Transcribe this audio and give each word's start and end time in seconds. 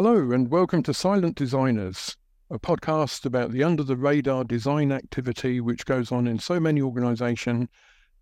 Hello, 0.00 0.30
and 0.30 0.48
welcome 0.48 0.80
to 0.84 0.94
Silent 0.94 1.34
Designers, 1.34 2.16
a 2.52 2.58
podcast 2.60 3.26
about 3.26 3.50
the 3.50 3.64
under 3.64 3.82
the 3.82 3.96
radar 3.96 4.44
design 4.44 4.92
activity 4.92 5.60
which 5.60 5.84
goes 5.84 6.12
on 6.12 6.28
in 6.28 6.38
so 6.38 6.60
many 6.60 6.80
organisations, 6.80 7.68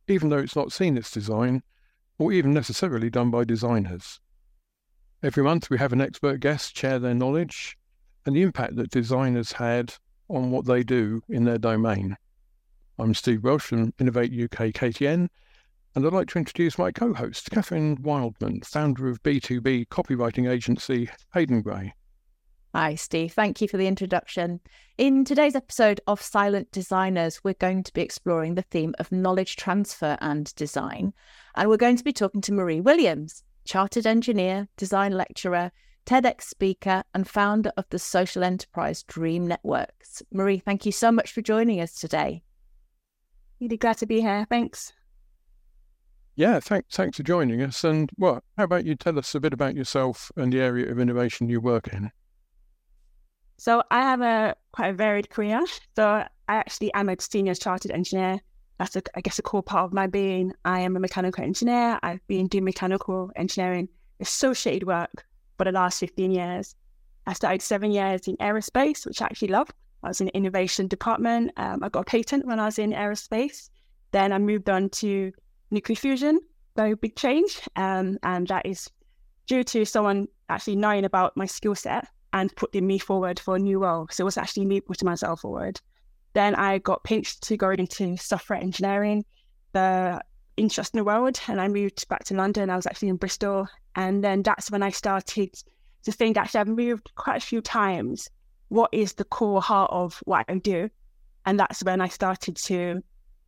even 0.09 0.31
though 0.31 0.39
it's 0.39 0.57
not 0.57 0.73
seen 0.73 0.97
as 0.97 1.11
design, 1.11 1.63
or 2.19 2.33
even 2.33 2.55
necessarily 2.55 3.11
done 3.11 3.31
by 3.31 3.45
designers. 3.45 4.21
Every 5.23 5.43
month 5.45 5.69
we 5.69 5.77
have 5.77 5.93
an 5.93 6.01
expert 6.01 6.41
guest 6.41 6.75
share 6.75 6.99
their 6.99 7.13
knowledge 7.13 7.77
and 8.25 8.35
the 8.35 8.41
impact 8.41 8.77
that 8.77 8.91
designers 8.91 9.53
had 9.53 9.93
on 10.31 10.51
what 10.51 10.65
they 10.65 10.83
do 10.83 11.21
in 11.29 11.45
their 11.45 11.59
domain. 11.59 12.17
I'm 12.99 13.13
Steve 13.13 13.45
Welsh 13.45 13.65
from 13.65 13.93
Innovate 13.99 14.33
UK 14.33 14.73
KTN, 14.73 15.29
and 15.97 16.05
I'd 16.05 16.13
like 16.13 16.29
to 16.29 16.39
introduce 16.39 16.77
my 16.77 16.93
co 16.93 17.15
host, 17.15 17.51
Catherine 17.51 17.97
Wildman, 18.03 18.61
founder 18.61 19.09
of 19.09 19.23
B2B 19.23 19.89
copywriting 19.89 20.49
agency 20.49 21.09
Hayden 21.33 21.63
Gray. 21.63 21.95
Hi, 22.75 22.97
Steve. 22.97 23.33
Thank 23.33 23.63
you 23.63 23.69
for 23.69 23.79
the 23.79 23.87
introduction. 23.87 24.61
In 24.99 25.25
today's 25.25 25.57
episode 25.57 26.03
of 26.07 26.21
Silent 26.21 26.71
Designers, 26.71 27.43
we're 27.43 27.55
going 27.55 27.83
to 27.83 27.93
be 27.95 28.03
exploring 28.03 28.55
the 28.55 28.63
theme 28.63 28.95
of 28.99 29.11
knowledge 29.11 29.57
transfer 29.57 30.19
and 30.21 30.55
design. 30.55 31.15
And 31.55 31.71
we're 31.71 31.79
going 31.79 31.97
to 31.97 32.05
be 32.05 32.13
talking 32.13 32.43
to 32.43 32.53
Marie 32.53 32.83
Williams, 32.83 33.43
chartered 33.65 34.07
engineer, 34.07 34.69
design 34.77 35.13
lecturer, 35.13 35.73
TEDx 36.05 36.43
speaker, 36.43 37.05
and 37.15 37.27
founder 37.27 37.73
of 37.79 37.87
the 37.89 37.99
social 37.99 38.45
enterprise 38.45 39.03
Dream 39.05 39.47
Networks. 39.47 40.23
Marie, 40.31 40.59
thank 40.59 40.85
you 40.85 40.93
so 40.93 41.11
much 41.11 41.33
for 41.33 41.41
joining 41.41 41.81
us 41.81 41.95
today. 41.95 42.43
Really 43.63 43.79
glad 43.79 43.97
to 43.97 44.07
be 44.07 44.21
here. 44.21 44.47
Thanks. 44.51 44.93
Yeah, 46.37 46.61
thanks, 46.61 46.95
thanks 46.95 47.17
for 47.17 47.23
joining 47.23 47.63
us. 47.63 47.83
And 47.83 48.11
what? 48.17 48.45
How 48.59 48.65
about 48.65 48.85
you 48.85 48.95
tell 48.95 49.19
us 49.19 49.35
a 49.35 49.41
bit 49.41 49.55
about 49.55 49.75
yourself 49.75 50.31
and 50.37 50.53
the 50.53 50.61
area 50.61 50.91
of 50.91 50.99
innovation 50.99 51.49
you 51.49 51.63
work 51.63 51.89
in? 51.89 52.11
So 53.57 53.83
I 53.91 54.03
have 54.03 54.21
a 54.21 54.55
quite 54.73 54.89
a 54.89 54.93
varied 54.93 55.31
career. 55.31 55.65
So 55.97 56.05
I 56.05 56.29
actually 56.47 56.93
am 56.93 57.09
a 57.09 57.17
senior 57.19 57.55
chartered 57.55 57.91
engineer. 57.91 58.39
That's 58.79 58.97
a, 58.97 59.03
I 59.15 59.23
guess 59.23 59.39
a 59.39 59.43
core 59.43 59.63
part 59.63 59.87
of 59.87 59.95
my 59.95 60.07
being. 60.07 60.53
I 60.67 60.81
am 60.81 60.95
a 60.95 61.01
mechanical 61.01 61.43
engineer. 61.43 61.99
I've 62.03 62.27
been 62.27 62.49
doing 62.49 62.65
mechanical 62.65 63.31
engineering 63.35 63.89
associated 64.21 64.87
work 64.87 65.25
for 65.57 65.65
the 65.65 65.73
last 65.73 65.99
15 66.01 66.31
years. 66.31 66.75
I 67.27 67.33
started 67.33 67.63
seven 67.63 67.91
years 67.93 68.29
in 68.29 68.37
aerospace, 68.37 69.07
which 69.07 69.23
I 69.23 69.25
actually 69.25 69.49
love. 69.49 69.71
I 70.03 70.09
was 70.09 70.21
in 70.21 70.27
the 70.27 70.37
innovation 70.37 70.87
department. 70.87 71.53
Um, 71.57 71.83
I 71.83 71.89
got 71.89 72.01
a 72.01 72.05
patent 72.05 72.45
when 72.45 72.61
I 72.61 72.67
was 72.67 72.79
in 72.79 72.93
aerospace. 72.93 73.71
Then 74.13 74.33
I 74.33 74.39
moved 74.39 74.69
on 74.69 74.91
to 74.91 75.33
nuclear 75.71 75.97
fusion, 75.97 76.41
very 76.77 76.95
big 76.95 77.17
change. 77.17 77.61
Um, 77.77 78.19
and 78.23 78.47
that 78.49 78.67
is 78.67 78.89
due 79.47 79.65
to 79.65 79.85
someone 79.85 80.29
actually 80.49 80.77
knowing 80.77 81.05
about 81.05 81.37
my 81.37 81.47
skill 81.47 81.75
set 81.75 82.07
and 82.33 82.55
putting 82.57 82.87
me 82.87 82.99
forward 82.99 83.41
for 83.41 83.57
a 83.57 83.59
new 83.59 83.79
role. 83.79 84.07
So 84.11 84.23
it 84.23 84.27
was 84.27 84.37
actually 84.37 84.67
me 84.67 84.81
putting 84.81 85.07
myself 85.07 85.41
forward. 85.41 85.81
Then 86.35 86.55
I 86.55 86.79
got 86.79 87.05
pinched 87.05 87.43
to 87.45 87.57
go 87.57 87.71
into 87.71 88.17
software 88.17 88.59
engineering, 88.59 89.25
the 89.73 90.21
interesting 90.57 91.05
world, 91.05 91.41
and 91.49 91.61
I 91.61 91.69
moved 91.69 92.07
back 92.09 92.25
to 92.25 92.35
London. 92.35 92.69
I 92.69 92.77
was 92.77 92.87
actually 92.87 93.09
in 93.09 93.17
Bristol. 93.17 93.67
And 93.95 94.23
then 94.23 94.43
that's 94.43 94.71
when 94.71 94.83
I 94.83 94.91
started 94.91 95.55
to 96.05 96.13
think 96.13 96.37
actually 96.37 96.61
I've 96.61 96.69
moved 96.69 97.11
quite 97.15 97.39
a 97.39 97.47
few 97.47 97.61
times. 97.61 98.29
What 98.69 98.91
is 98.93 99.15
the 99.15 99.25
core 99.25 99.63
heart 99.63 99.91
of 99.93 100.21
what 100.27 100.45
I 100.49 100.59
do? 100.59 100.91
And 101.47 101.59
that's 101.59 101.83
when 101.85 102.01
I 102.01 102.09
started 102.09 102.57
to 102.57 103.03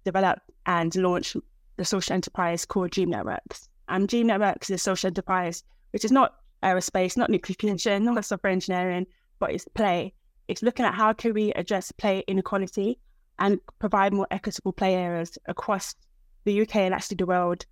develop 0.04 0.38
and 0.64 0.94
launch 0.96 1.36
the 1.78 1.84
social 1.84 2.12
enterprise 2.12 2.66
called 2.66 2.90
Dream 2.90 3.08
Networks. 3.08 3.68
And 3.88 4.06
Dream 4.06 4.26
Networks 4.26 4.68
is 4.68 4.74
a 4.74 4.78
social 4.82 5.08
enterprise, 5.08 5.64
which 5.92 6.04
is 6.04 6.12
not 6.12 6.34
aerospace, 6.62 7.16
not 7.16 7.30
nuclear 7.30 7.56
fusion, 7.58 8.04
not 8.04 8.22
software 8.24 8.52
engineering, 8.52 9.06
but 9.38 9.52
it's 9.52 9.66
play. 9.74 10.12
It's 10.48 10.62
looking 10.62 10.84
at 10.84 10.94
how 10.94 11.12
can 11.14 11.32
we 11.32 11.52
address 11.52 11.92
play 11.92 12.24
inequality 12.26 12.98
and 13.38 13.60
provide 13.78 14.12
more 14.12 14.26
equitable 14.30 14.72
play 14.72 14.94
areas 14.94 15.38
across 15.46 15.94
the 16.44 16.60
UK 16.62 16.76
and 16.76 16.94
actually 16.94 17.16
the 17.16 17.26
world. 17.26 17.64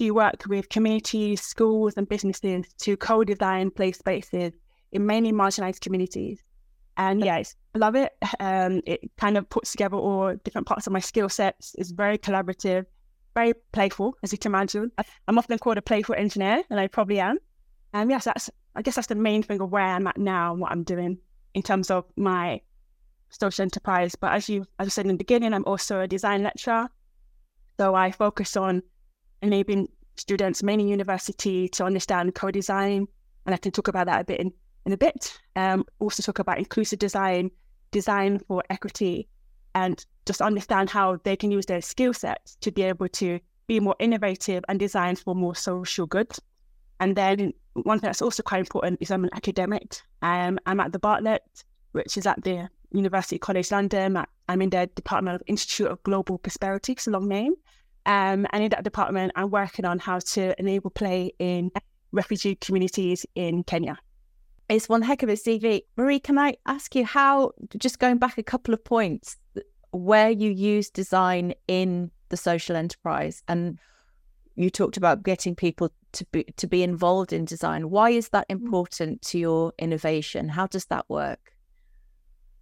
We 0.00 0.10
work 0.10 0.44
with 0.48 0.68
communities, 0.68 1.42
schools, 1.42 1.94
and 1.96 2.08
businesses 2.08 2.66
to 2.78 2.96
co-design 2.96 3.70
play 3.70 3.92
spaces 3.92 4.52
in 4.90 5.06
mainly 5.06 5.32
marginalized 5.32 5.80
communities. 5.80 6.42
And 6.96 7.24
yeah, 7.24 7.42
I 7.74 7.78
love 7.78 7.94
it. 7.94 8.12
Um, 8.40 8.80
it 8.86 9.00
kind 9.18 9.36
of 9.36 9.48
puts 9.48 9.70
together 9.70 9.96
all 9.96 10.34
different 10.42 10.66
parts 10.66 10.86
of 10.86 10.92
my 10.92 10.98
skill 10.98 11.28
sets. 11.28 11.76
It's 11.78 11.90
very 11.90 12.18
collaborative 12.18 12.86
very 13.34 13.54
playful, 13.72 14.16
as 14.22 14.32
you 14.32 14.38
can 14.38 14.50
imagine. 14.50 14.92
I'm 15.28 15.38
often 15.38 15.58
called 15.58 15.78
a 15.78 15.82
playful 15.82 16.14
engineer, 16.14 16.62
and 16.70 16.78
I 16.78 16.86
probably 16.88 17.20
am. 17.20 17.38
And 17.92 18.10
yes, 18.10 18.24
that's 18.24 18.50
I 18.74 18.82
guess 18.82 18.94
that's 18.94 19.08
the 19.08 19.14
main 19.14 19.42
thing 19.42 19.60
of 19.60 19.70
where 19.70 19.82
I'm 19.82 20.06
at 20.06 20.18
now 20.18 20.52
and 20.52 20.60
what 20.60 20.72
I'm 20.72 20.82
doing 20.82 21.18
in 21.54 21.62
terms 21.62 21.90
of 21.90 22.04
my 22.16 22.60
social 23.28 23.62
enterprise. 23.62 24.14
But 24.14 24.32
as 24.32 24.48
you 24.48 24.64
as 24.78 24.86
I 24.86 24.90
said 24.90 25.06
in 25.06 25.12
the 25.12 25.18
beginning, 25.18 25.52
I'm 25.52 25.64
also 25.66 26.00
a 26.00 26.08
design 26.08 26.42
lecturer. 26.42 26.88
So 27.78 27.94
I 27.94 28.10
focus 28.10 28.56
on 28.56 28.82
enabling 29.40 29.88
students, 30.16 30.62
mainly 30.62 30.88
university, 30.88 31.68
to 31.70 31.84
understand 31.84 32.34
co-design. 32.34 33.06
And 33.46 33.54
I 33.54 33.58
can 33.58 33.72
talk 33.72 33.88
about 33.88 34.06
that 34.06 34.20
a 34.20 34.24
bit 34.24 34.40
in, 34.40 34.52
in 34.86 34.92
a 34.92 34.96
bit. 34.96 35.38
Um, 35.56 35.84
also 35.98 36.22
talk 36.22 36.38
about 36.38 36.58
inclusive 36.58 36.98
design, 36.98 37.50
design 37.90 38.38
for 38.46 38.62
equity, 38.70 39.28
and 39.74 40.04
just 40.26 40.40
understand 40.40 40.90
how 40.90 41.18
they 41.24 41.36
can 41.36 41.50
use 41.50 41.66
their 41.66 41.80
skill 41.80 42.12
sets 42.12 42.56
to 42.60 42.70
be 42.70 42.82
able 42.82 43.08
to 43.08 43.40
be 43.66 43.80
more 43.80 43.96
innovative 43.98 44.64
and 44.68 44.78
design 44.78 45.16
for 45.16 45.34
more 45.34 45.54
social 45.54 46.06
good. 46.06 46.32
And 47.00 47.16
then 47.16 47.52
one 47.74 47.98
thing 47.98 48.08
that's 48.08 48.22
also 48.22 48.42
quite 48.42 48.60
important 48.60 48.98
is 49.00 49.10
I'm 49.10 49.24
an 49.24 49.30
academic. 49.34 50.00
Um, 50.20 50.58
I'm 50.66 50.80
at 50.80 50.92
the 50.92 50.98
Bartlett, 50.98 51.42
which 51.92 52.16
is 52.16 52.26
at 52.26 52.42
the 52.44 52.68
University 52.92 53.38
College 53.38 53.70
London. 53.70 54.22
I'm 54.48 54.62
in 54.62 54.70
the 54.70 54.88
Department 54.94 55.36
of 55.36 55.42
Institute 55.46 55.88
of 55.88 56.02
Global 56.02 56.38
Prosperity, 56.38 56.92
it's 56.92 57.06
a 57.06 57.10
long 57.10 57.28
name. 57.28 57.54
Um, 58.04 58.46
and 58.52 58.64
in 58.64 58.70
that 58.70 58.84
department, 58.84 59.32
I'm 59.36 59.50
working 59.50 59.84
on 59.84 59.98
how 59.98 60.18
to 60.18 60.58
enable 60.60 60.90
play 60.90 61.32
in 61.38 61.70
refugee 62.10 62.56
communities 62.56 63.24
in 63.34 63.62
Kenya. 63.64 63.96
It's 64.68 64.88
one 64.88 65.02
heck 65.02 65.22
of 65.22 65.28
a 65.28 65.34
CV. 65.34 65.82
Marie, 65.96 66.18
can 66.18 66.38
I 66.38 66.56
ask 66.66 66.94
you 66.94 67.04
how, 67.04 67.52
just 67.78 67.98
going 67.98 68.18
back 68.18 68.38
a 68.38 68.42
couple 68.42 68.74
of 68.74 68.82
points, 68.84 69.36
where 69.92 70.30
you 70.30 70.50
use 70.50 70.90
design 70.90 71.54
in 71.68 72.10
the 72.30 72.36
social 72.36 72.76
enterprise 72.76 73.42
and 73.46 73.78
you 74.56 74.70
talked 74.70 74.96
about 74.96 75.22
getting 75.22 75.54
people 75.54 75.90
to 76.12 76.24
be 76.26 76.44
to 76.56 76.66
be 76.66 76.82
involved 76.82 77.32
in 77.32 77.44
design. 77.44 77.90
Why 77.90 78.10
is 78.10 78.30
that 78.30 78.48
mm. 78.48 78.56
important 78.56 79.22
to 79.22 79.38
your 79.38 79.72
innovation? 79.78 80.48
How 80.48 80.66
does 80.66 80.86
that 80.86 81.08
work? 81.08 81.52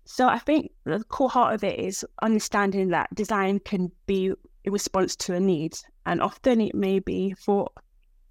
So 0.04 0.26
i 0.26 0.38
think 0.38 0.72
the 0.84 1.04
core 1.04 1.30
heart 1.30 1.54
of 1.54 1.62
it 1.62 1.78
is 1.78 2.04
understanding 2.20 2.88
that 2.88 3.14
design 3.14 3.60
can 3.60 3.92
be 4.06 4.32
in 4.64 4.72
response 4.72 5.14
to 5.16 5.34
a 5.34 5.40
need 5.40 5.78
and 6.04 6.20
often 6.20 6.60
it 6.60 6.74
may 6.74 6.98
be 6.98 7.32
for 7.34 7.70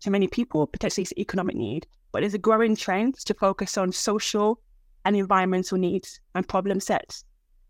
to 0.01 0.11
many 0.11 0.27
people 0.27 0.67
potentially 0.67 1.03
it's 1.03 1.13
an 1.13 1.19
economic 1.19 1.55
need 1.55 1.87
but 2.11 2.19
there's 2.19 2.33
a 2.33 2.39
growing 2.49 2.75
trend 2.75 3.15
to 3.15 3.33
focus 3.33 3.77
on 3.77 3.93
social 3.93 4.59
and 5.05 5.15
environmental 5.15 5.77
needs 5.77 6.19
and 6.35 6.47
problem 6.47 6.79
sets 6.81 7.23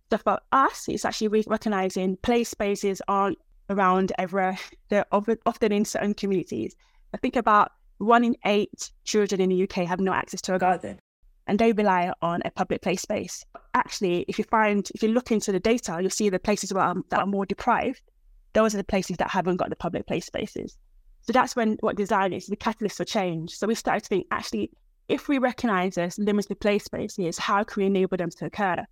so 0.10 0.18
for 0.18 0.40
us, 0.52 0.88
it's 0.88 1.06
actually 1.06 1.44
recognizing 1.48 2.18
play 2.18 2.44
spaces 2.44 3.02
aren't 3.08 3.38
around 3.70 4.12
everywhere. 4.18 4.58
They're 4.90 5.06
often 5.12 5.72
in 5.72 5.86
certain 5.86 6.14
communities. 6.14 6.76
I 7.14 7.18
think 7.18 7.36
about 7.36 7.72
one 8.00 8.24
in 8.24 8.36
eight 8.46 8.92
children 9.04 9.42
in 9.42 9.50
the 9.50 9.64
UK 9.64 9.88
have 9.88 10.00
no 10.00 10.14
access 10.14 10.42
to 10.42 10.56
a 10.56 10.60
garden 10.60 11.00
and 11.50 11.58
they 11.58 11.72
rely 11.72 12.14
on 12.22 12.42
a 12.46 12.52
public 12.52 12.82
play 12.84 12.96
space. 12.96 13.44
Actually, 13.74 14.24
if 14.28 14.38
you 14.38 14.46
find, 14.46 14.88
if 14.94 15.02
you 15.02 15.10
look 15.10 15.32
into 15.32 15.52
the 15.52 15.60
data, 15.60 15.98
you'll 16.00 16.12
see 16.12 16.30
the 16.30 16.38
places 16.38 16.72
where, 16.72 16.84
um, 16.84 17.04
that 17.10 17.20
are 17.20 17.26
more 17.26 17.46
deprived. 17.46 18.02
Those 18.54 18.76
are 18.76 18.78
the 18.78 18.84
places 18.84 19.18
that 19.18 19.32
haven't 19.32 19.58
got 19.58 19.72
the 19.72 19.76
public 19.76 20.06
play 20.06 20.20
spaces. 20.20 20.78
So 21.22 21.34
that's 21.34 21.56
when 21.56 21.78
what 21.80 21.98
design 21.98 22.34
is, 22.34 22.46
the 22.46 22.56
catalyst 22.56 22.98
for 22.98 23.06
change. 23.06 23.56
So 23.56 23.66
we 23.66 23.74
started 23.74 24.04
to 24.04 24.10
think, 24.10 24.28
actually, 24.30 24.70
if 25.08 25.28
we 25.28 25.40
recognize 25.40 25.96
this 25.96 26.20
limited 26.20 26.60
play 26.60 26.78
spaces, 26.78 27.40
how 27.40 27.64
can 27.64 27.82
we 27.82 27.88
enable 27.88 28.18
them 28.18 28.30
to 28.30 28.46
occur? 28.46 28.86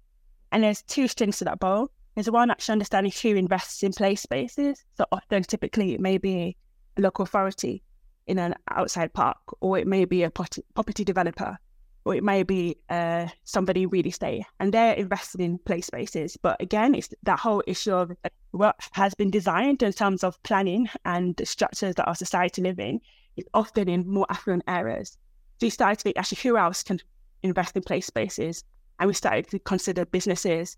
And 0.52 0.64
there's 0.64 0.82
two 0.84 1.08
strings 1.08 1.38
to 1.40 1.46
that 1.46 1.60
bow. 1.60 1.90
There's 2.16 2.32
one 2.32 2.50
actually 2.50 2.74
understanding 2.74 3.12
who 3.22 3.36
invests 3.36 3.84
in 3.84 3.94
play 3.94 4.16
spaces. 4.16 4.84
So 4.96 5.06
often, 5.12 5.44
typically, 5.44 5.94
it 5.94 6.00
may 6.00 6.18
be 6.18 6.58
a 6.98 7.02
local 7.02 7.24
authority 7.24 7.84
in 8.26 8.40
an 8.40 8.56
outside 8.72 9.14
park, 9.14 9.38
or 9.62 9.78
it 9.78 9.88
may 9.88 10.06
be 10.06 10.24
a 10.24 10.32
property 10.32 11.04
developer, 11.04 11.58
or 12.06 12.16
it 12.16 12.24
may 12.24 12.44
be 12.44 12.78
uh, 12.90 13.28
somebody 13.44 13.86
real 13.86 14.08
estate, 14.08 14.46
and 14.60 14.74
they're 14.74 14.94
invested 14.94 15.42
in 15.42 15.58
play 15.60 15.82
spaces. 15.82 16.38
But 16.42 16.62
again, 16.62 16.96
it's 16.96 17.10
that 17.24 17.40
whole 17.40 17.64
issue 17.68 17.94
of 17.94 18.12
what 18.52 18.76
has 18.92 19.14
been 19.14 19.30
designed 19.30 19.84
in 19.84 19.94
terms 19.94 20.24
of 20.24 20.42
planning 20.44 20.90
and 21.06 21.36
the 21.38 21.46
structures 21.46 21.96
that 21.96 22.08
our 22.08 22.16
society 22.16 22.62
live 22.62 22.80
in 22.80 23.00
is 23.36 23.46
often 23.54 23.88
in 23.88 24.08
more 24.08 24.26
affluent 24.30 24.64
areas. 24.68 25.18
So 25.60 25.68
you 25.68 25.72
start 25.72 26.00
to 26.00 26.04
think 26.04 26.18
actually 26.18 26.42
who 26.42 26.58
else 26.58 26.84
can 26.84 27.00
invest 27.44 27.76
in 27.76 27.84
play 27.84 28.02
spaces 28.02 28.64
and 29.00 29.08
we 29.08 29.14
started 29.14 29.48
to 29.50 29.60
consider 29.60 30.06
businesses 30.06 30.78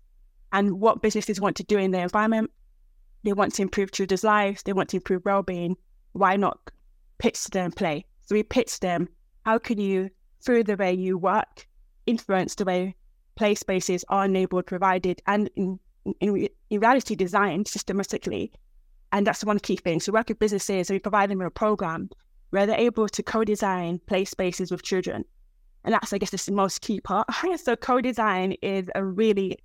and 0.52 0.80
what 0.80 1.02
businesses 1.02 1.40
want 1.40 1.56
to 1.56 1.64
do 1.64 1.78
in 1.78 1.90
their 1.90 2.04
environment. 2.04 2.50
They 3.22 3.32
want 3.32 3.54
to 3.54 3.62
improve 3.62 3.92
children's 3.92 4.24
lives. 4.24 4.62
They 4.62 4.72
want 4.72 4.88
to 4.90 4.96
improve 4.96 5.24
well-being. 5.24 5.76
Why 6.12 6.36
not 6.36 6.70
pitch 7.18 7.44
them 7.46 7.72
play? 7.72 8.04
So 8.26 8.34
we 8.34 8.42
pitched 8.42 8.80
them. 8.80 9.08
How 9.44 9.58
can 9.58 9.78
you 9.78 10.10
through 10.42 10.64
the 10.64 10.76
way 10.76 10.92
you 10.92 11.18
work, 11.18 11.66
influence 12.06 12.54
the 12.54 12.64
way 12.64 12.96
play 13.36 13.54
spaces 13.54 14.04
are 14.08 14.24
enabled, 14.24 14.66
provided, 14.66 15.22
and 15.26 15.48
in, 15.56 15.78
in, 16.20 16.48
in 16.70 16.80
reality 16.80 17.14
designed 17.14 17.68
systematically. 17.68 18.52
And 19.12 19.26
that's 19.26 19.44
one 19.44 19.58
key 19.58 19.76
thing. 19.76 20.00
So, 20.00 20.12
work 20.12 20.28
with 20.28 20.38
businesses 20.38 20.90
and 20.90 20.96
we 20.96 21.00
provide 21.00 21.30
them 21.30 21.38
with 21.38 21.48
a 21.48 21.50
program 21.50 22.10
where 22.50 22.66
they're 22.66 22.78
able 22.78 23.08
to 23.08 23.22
co-design 23.22 24.00
play 24.06 24.24
spaces 24.24 24.70
with 24.70 24.82
children. 24.82 25.24
And 25.84 25.94
that's, 25.94 26.12
I 26.12 26.18
guess, 26.18 26.30
the 26.30 26.52
most 26.52 26.82
key 26.82 27.00
part. 27.00 27.28
so 27.56 27.76
co-design 27.76 28.52
is 28.62 28.90
a 28.94 29.04
really, 29.04 29.58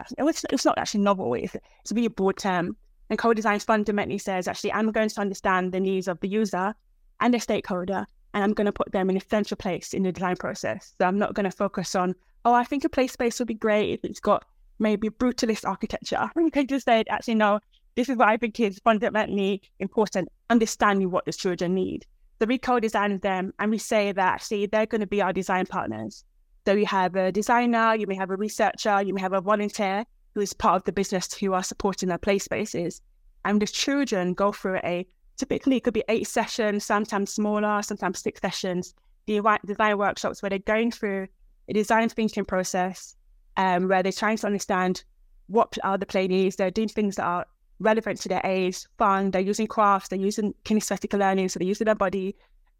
uh, 0.00 0.26
it's 0.26 0.64
not 0.64 0.78
actually 0.78 1.00
novel, 1.00 1.34
it's, 1.34 1.54
it's 1.54 1.92
a 1.92 1.94
really 1.94 2.08
broad 2.08 2.38
term. 2.38 2.76
And 3.10 3.18
co-design 3.18 3.60
fundamentally 3.60 4.18
says, 4.18 4.48
actually, 4.48 4.72
I'm 4.72 4.92
going 4.92 5.08
to 5.08 5.20
understand 5.20 5.72
the 5.72 5.80
needs 5.80 6.08
of 6.08 6.20
the 6.20 6.28
user 6.28 6.74
and 7.20 7.32
the 7.32 7.38
stakeholder, 7.38 8.06
and 8.34 8.44
I'm 8.44 8.52
going 8.52 8.66
to 8.66 8.72
put 8.72 8.92
them 8.92 9.08
in 9.10 9.16
a 9.16 9.20
central 9.20 9.56
place 9.56 9.94
in 9.94 10.02
the 10.02 10.12
design 10.12 10.36
process. 10.36 10.94
So 10.98 11.06
I'm 11.06 11.18
not 11.18 11.34
going 11.34 11.44
to 11.44 11.56
focus 11.56 11.94
on, 11.94 12.14
oh, 12.44 12.52
I 12.52 12.64
think 12.64 12.84
a 12.84 12.88
play 12.88 13.06
space 13.06 13.38
would 13.38 13.48
be 13.48 13.54
great 13.54 13.92
if 13.92 14.04
it's 14.04 14.20
got 14.20 14.44
maybe 14.78 15.08
brutalist 15.08 15.66
architecture. 15.66 16.18
I 16.36 16.50
can 16.50 16.66
just 16.66 16.84
say, 16.84 17.04
actually, 17.08 17.36
no, 17.36 17.60
this 17.94 18.08
is 18.08 18.16
what 18.16 18.28
I 18.28 18.36
think 18.36 18.60
is 18.60 18.78
fundamentally 18.84 19.62
important, 19.80 20.28
understanding 20.50 21.10
what 21.10 21.24
the 21.24 21.32
children 21.32 21.74
need. 21.74 22.06
So 22.38 22.46
we 22.46 22.58
co-design 22.58 23.18
them 23.18 23.52
and 23.58 23.70
we 23.70 23.78
say 23.78 24.12
that 24.12 24.34
actually 24.34 24.66
they're 24.66 24.86
going 24.86 25.00
to 25.00 25.06
be 25.06 25.20
our 25.20 25.32
design 25.32 25.66
partners. 25.66 26.24
So 26.66 26.74
you 26.74 26.86
have 26.86 27.16
a 27.16 27.32
designer, 27.32 27.94
you 27.94 28.06
may 28.06 28.14
have 28.14 28.30
a 28.30 28.36
researcher, 28.36 29.02
you 29.02 29.14
may 29.14 29.20
have 29.20 29.32
a 29.32 29.40
volunteer 29.40 30.04
who 30.34 30.40
is 30.40 30.52
part 30.52 30.76
of 30.76 30.84
the 30.84 30.92
business 30.92 31.32
who 31.34 31.52
are 31.52 31.62
supporting 31.62 32.08
their 32.08 32.18
play 32.18 32.38
spaces. 32.38 33.00
And 33.44 33.60
the 33.60 33.66
children 33.66 34.34
go 34.34 34.52
through 34.52 34.80
a 34.84 35.06
typically 35.36 35.76
it 35.76 35.84
could 35.84 35.94
be 35.94 36.04
eight 36.08 36.26
sessions, 36.26 36.84
sometimes 36.84 37.32
smaller, 37.32 37.80
sometimes 37.82 38.20
six 38.20 38.40
sessions, 38.40 38.94
the 39.26 39.40
design 39.66 39.98
workshops 39.98 40.42
where 40.42 40.50
they're 40.50 40.58
going 40.58 40.90
through 40.90 41.28
a 41.68 41.72
design 41.72 42.08
thinking 42.08 42.44
process 42.44 43.16
um, 43.56 43.88
where 43.88 44.02
they're 44.02 44.12
trying 44.12 44.36
to 44.38 44.46
understand 44.46 45.04
what 45.46 45.76
are 45.84 45.98
the 45.98 46.06
play 46.06 46.28
needs. 46.28 46.56
They're 46.56 46.70
doing 46.70 46.88
things 46.88 47.16
that 47.16 47.24
are 47.24 47.46
relevant 47.80 48.20
to 48.20 48.28
their 48.28 48.40
age, 48.44 48.84
fun. 48.98 49.30
They're 49.30 49.40
using 49.40 49.66
crafts, 49.66 50.08
they're 50.08 50.18
using 50.18 50.54
kinesthetic 50.64 51.16
learning, 51.18 51.48
so 51.48 51.58
they're 51.58 51.68
using 51.68 51.86
their 51.86 51.94
body 51.94 52.36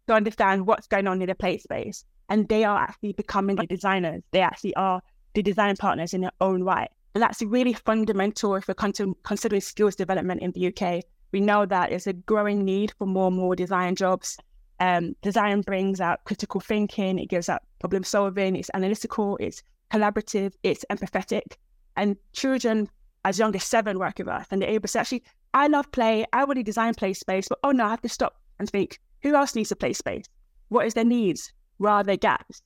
to 0.07 0.13
understand 0.13 0.67
what's 0.67 0.87
going 0.87 1.07
on 1.07 1.21
in 1.21 1.27
their 1.27 1.35
play 1.35 1.57
space. 1.57 2.05
And 2.29 2.47
they 2.47 2.63
are 2.63 2.79
actually 2.79 3.13
becoming 3.13 3.55
the 3.55 3.65
designers. 3.65 4.21
They 4.31 4.41
actually 4.41 4.75
are 4.75 5.01
the 5.33 5.41
design 5.41 5.75
partners 5.77 6.13
in 6.13 6.21
their 6.21 6.31
own 6.41 6.63
right. 6.63 6.89
And 7.15 7.23
that's 7.23 7.41
really 7.41 7.73
fundamental 7.73 8.55
if 8.55 8.67
we're 8.67 8.73
considering 8.75 9.61
skills 9.61 9.95
development 9.95 10.41
in 10.41 10.51
the 10.51 10.67
UK. 10.67 11.03
We 11.31 11.41
know 11.41 11.65
that 11.65 11.89
there's 11.89 12.07
a 12.07 12.13
growing 12.13 12.65
need 12.65 12.93
for 12.97 13.07
more 13.07 13.27
and 13.27 13.35
more 13.35 13.55
design 13.55 13.95
jobs. 13.95 14.37
Um, 14.79 15.15
design 15.21 15.61
brings 15.61 15.99
out 15.99 16.23
critical 16.23 16.61
thinking, 16.61 17.19
it 17.19 17.29
gives 17.29 17.49
out 17.49 17.63
problem 17.79 18.03
solving, 18.03 18.55
it's 18.55 18.69
analytical, 18.73 19.37
it's 19.37 19.61
collaborative, 19.91 20.53
it's 20.63 20.85
empathetic. 20.89 21.57
And 21.97 22.15
children 22.33 22.89
as 23.25 23.39
young 23.39 23.55
as 23.55 23.63
seven 23.63 23.99
working 23.99 24.25
with 24.25 24.35
us 24.35 24.47
and 24.51 24.61
they're 24.61 24.69
able 24.69 24.87
to 24.87 24.99
actually, 24.99 25.23
I 25.53 25.67
love 25.67 25.91
play, 25.91 26.25
I 26.33 26.41
already 26.41 26.63
design 26.63 26.93
play 26.93 27.13
space, 27.13 27.47
but 27.47 27.59
oh 27.63 27.71
no, 27.71 27.85
I 27.85 27.89
have 27.89 28.01
to 28.01 28.09
stop 28.09 28.39
and 28.59 28.69
think, 28.69 28.99
who 29.21 29.35
else 29.35 29.55
needs 29.55 29.71
a 29.71 29.75
play 29.75 29.93
space? 29.93 30.25
What 30.69 30.85
is 30.85 30.93
their 30.93 31.05
needs? 31.05 31.51
Where 31.77 31.91
are 31.91 32.03
their 32.03 32.17
gaps? 32.17 32.61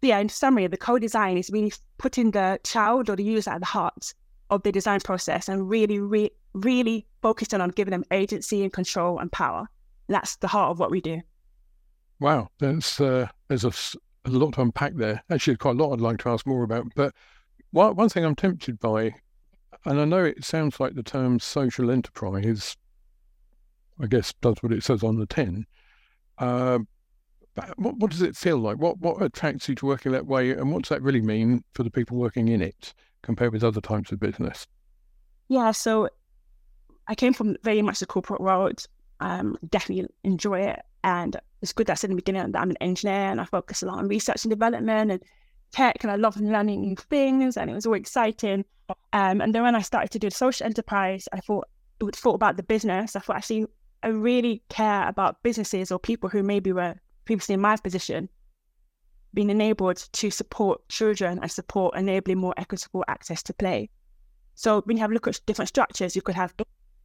But 0.00 0.08
yeah, 0.08 0.18
in 0.18 0.28
summary, 0.28 0.66
the 0.66 0.76
co-design 0.76 1.38
is 1.38 1.50
really 1.50 1.72
putting 1.98 2.32
the 2.32 2.60
child 2.64 3.08
or 3.08 3.16
the 3.16 3.24
user 3.24 3.50
at 3.50 3.60
the 3.60 3.66
heart 3.66 4.12
of 4.50 4.62
the 4.62 4.72
design 4.72 5.00
process 5.00 5.48
and 5.48 5.68
really, 5.68 5.98
re- 5.98 6.30
really 6.52 7.06
focusing 7.22 7.60
on 7.60 7.70
giving 7.70 7.92
them 7.92 8.04
agency 8.10 8.62
and 8.62 8.72
control 8.72 9.18
and 9.18 9.32
power. 9.32 9.66
And 10.08 10.14
that's 10.14 10.36
the 10.36 10.48
heart 10.48 10.70
of 10.70 10.78
what 10.78 10.90
we 10.90 11.00
do. 11.00 11.22
Wow, 12.20 12.48
there's 12.58 13.00
uh, 13.00 13.26
there's 13.48 13.64
a, 13.64 13.72
a, 14.26 14.30
lot 14.30 14.54
to 14.54 14.60
unpack 14.60 14.94
there. 14.94 15.22
Actually, 15.30 15.56
quite 15.56 15.76
a 15.76 15.82
lot 15.82 15.92
I'd 15.92 16.00
like 16.00 16.18
to 16.18 16.28
ask 16.28 16.46
more 16.46 16.62
about. 16.62 16.86
But 16.94 17.14
one 17.70 18.08
thing 18.08 18.24
I'm 18.24 18.36
tempted 18.36 18.78
by 18.78 19.14
and 19.84 20.00
I 20.00 20.04
know 20.04 20.24
it 20.24 20.44
sounds 20.44 20.80
like 20.80 20.94
the 20.94 21.02
term 21.02 21.38
social 21.38 21.90
enterprise, 21.90 22.76
I 24.00 24.06
guess, 24.06 24.32
does 24.40 24.56
what 24.60 24.72
it 24.72 24.82
says 24.82 25.02
on 25.02 25.18
the 25.18 25.26
tin. 25.26 25.66
Uh, 26.38 26.80
what, 27.76 27.96
what 27.98 28.10
does 28.10 28.22
it 28.22 28.36
feel 28.36 28.58
like? 28.58 28.78
What 28.78 28.98
what 28.98 29.22
attracts 29.22 29.68
you 29.68 29.74
to 29.76 29.86
working 29.86 30.12
that 30.12 30.26
way, 30.26 30.50
and 30.50 30.72
what's 30.72 30.88
that 30.88 31.02
really 31.02 31.22
mean 31.22 31.62
for 31.72 31.82
the 31.82 31.90
people 31.90 32.16
working 32.16 32.48
in 32.48 32.60
it 32.60 32.94
compared 33.22 33.52
with 33.52 33.64
other 33.64 33.80
types 33.80 34.10
of 34.10 34.20
business? 34.20 34.66
Yeah, 35.48 35.70
so 35.70 36.08
I 37.06 37.14
came 37.14 37.32
from 37.32 37.56
very 37.62 37.82
much 37.82 38.00
the 38.00 38.06
corporate 38.06 38.40
world. 38.40 38.86
Um, 39.20 39.56
definitely 39.70 40.08
enjoy 40.24 40.60
it, 40.62 40.80
and 41.04 41.36
it's 41.64 41.72
good 41.72 41.86
that 41.86 41.92
I 41.92 41.96
said 41.96 42.10
in 42.10 42.16
the 42.16 42.22
beginning 42.22 42.52
that 42.52 42.60
I'm 42.60 42.70
an 42.70 42.76
engineer 42.82 43.30
and 43.30 43.40
I 43.40 43.44
focus 43.44 43.82
a 43.82 43.86
lot 43.86 43.98
on 43.98 44.06
research 44.06 44.44
and 44.44 44.50
development 44.50 45.10
and 45.10 45.22
tech 45.72 46.04
and 46.04 46.10
I 46.10 46.16
love 46.16 46.38
learning 46.38 46.82
new 46.82 46.96
things 46.96 47.56
and 47.56 47.70
it 47.70 47.74
was 47.74 47.86
all 47.86 47.94
exciting. 47.94 48.66
Um, 49.14 49.40
and 49.40 49.54
then 49.54 49.62
when 49.62 49.76
I 49.76 49.80
started 49.80 50.10
to 50.10 50.18
do 50.18 50.28
the 50.28 50.34
social 50.34 50.66
enterprise, 50.66 51.28
I 51.32 51.38
thought 51.38 51.68
thought 52.14 52.34
about 52.34 52.56
the 52.56 52.64
business. 52.64 53.14
I 53.14 53.20
thought 53.20 53.36
actually 53.36 53.66
I 54.02 54.08
really 54.08 54.62
care 54.68 55.08
about 55.08 55.42
businesses 55.44 55.92
or 55.92 55.98
people 56.00 56.28
who 56.28 56.42
maybe 56.42 56.72
were 56.72 56.96
previously 57.24 57.54
in 57.54 57.60
my 57.60 57.76
position 57.76 58.28
being 59.32 59.50
enabled 59.50 59.96
to 60.12 60.30
support 60.30 60.86
children 60.88 61.38
and 61.40 61.50
support 61.50 61.96
enabling 61.96 62.38
more 62.38 62.54
equitable 62.56 63.04
access 63.08 63.42
to 63.44 63.54
play. 63.54 63.88
So 64.54 64.82
when 64.82 64.96
you 64.96 65.00
have 65.00 65.10
a 65.10 65.14
look 65.14 65.26
at 65.26 65.40
different 65.46 65.68
structures, 65.68 66.14
you 66.14 66.22
could 66.22 66.34
have 66.34 66.54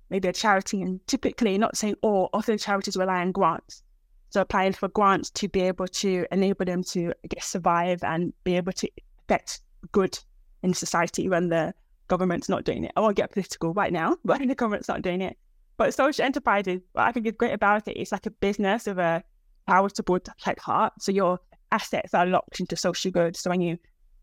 maybe 0.09 0.27
a 0.27 0.33
charity 0.33 0.81
and 0.81 1.05
typically 1.07 1.57
not 1.57 1.77
saying 1.77 1.95
all, 2.01 2.29
often 2.33 2.57
charities 2.57 2.97
rely 2.97 3.21
on 3.21 3.31
grants. 3.31 3.83
So 4.29 4.41
applying 4.41 4.73
for 4.73 4.89
grants 4.89 5.29
to 5.31 5.47
be 5.47 5.61
able 5.61 5.87
to 5.87 6.25
enable 6.31 6.65
them 6.65 6.83
to 6.85 7.13
I 7.23 7.27
guess 7.27 7.47
survive 7.47 8.03
and 8.03 8.33
be 8.43 8.57
able 8.57 8.73
to 8.73 8.89
affect 9.23 9.61
good 9.91 10.19
in 10.61 10.73
society 10.73 11.29
when 11.29 11.49
the 11.49 11.73
government's 12.09 12.49
not 12.49 12.65
doing 12.65 12.83
it. 12.83 12.91
I 12.95 12.99
won't 12.99 13.15
get 13.15 13.31
political 13.31 13.73
right 13.73 13.93
now, 13.93 14.17
but 14.25 14.39
the 14.39 14.55
government's 14.55 14.89
not 14.89 15.01
doing 15.01 15.21
it. 15.21 15.37
But 15.77 15.93
social 15.93 16.25
enterprises, 16.25 16.81
what 16.91 17.05
I 17.05 17.11
think 17.13 17.25
is 17.25 17.33
great 17.37 17.53
about 17.53 17.87
it, 17.87 17.93
it's 17.97 18.11
like 18.11 18.25
a 18.25 18.31
business 18.31 18.85
of 18.85 18.97
a 18.97 19.23
charitable 19.69 20.19
type 20.19 20.59
heart. 20.59 20.93
So 20.99 21.13
your 21.13 21.39
assets 21.71 22.13
are 22.13 22.25
locked 22.25 22.59
into 22.59 22.75
social 22.75 23.11
good. 23.11 23.37
So 23.37 23.49
when 23.49 23.61
you 23.61 23.77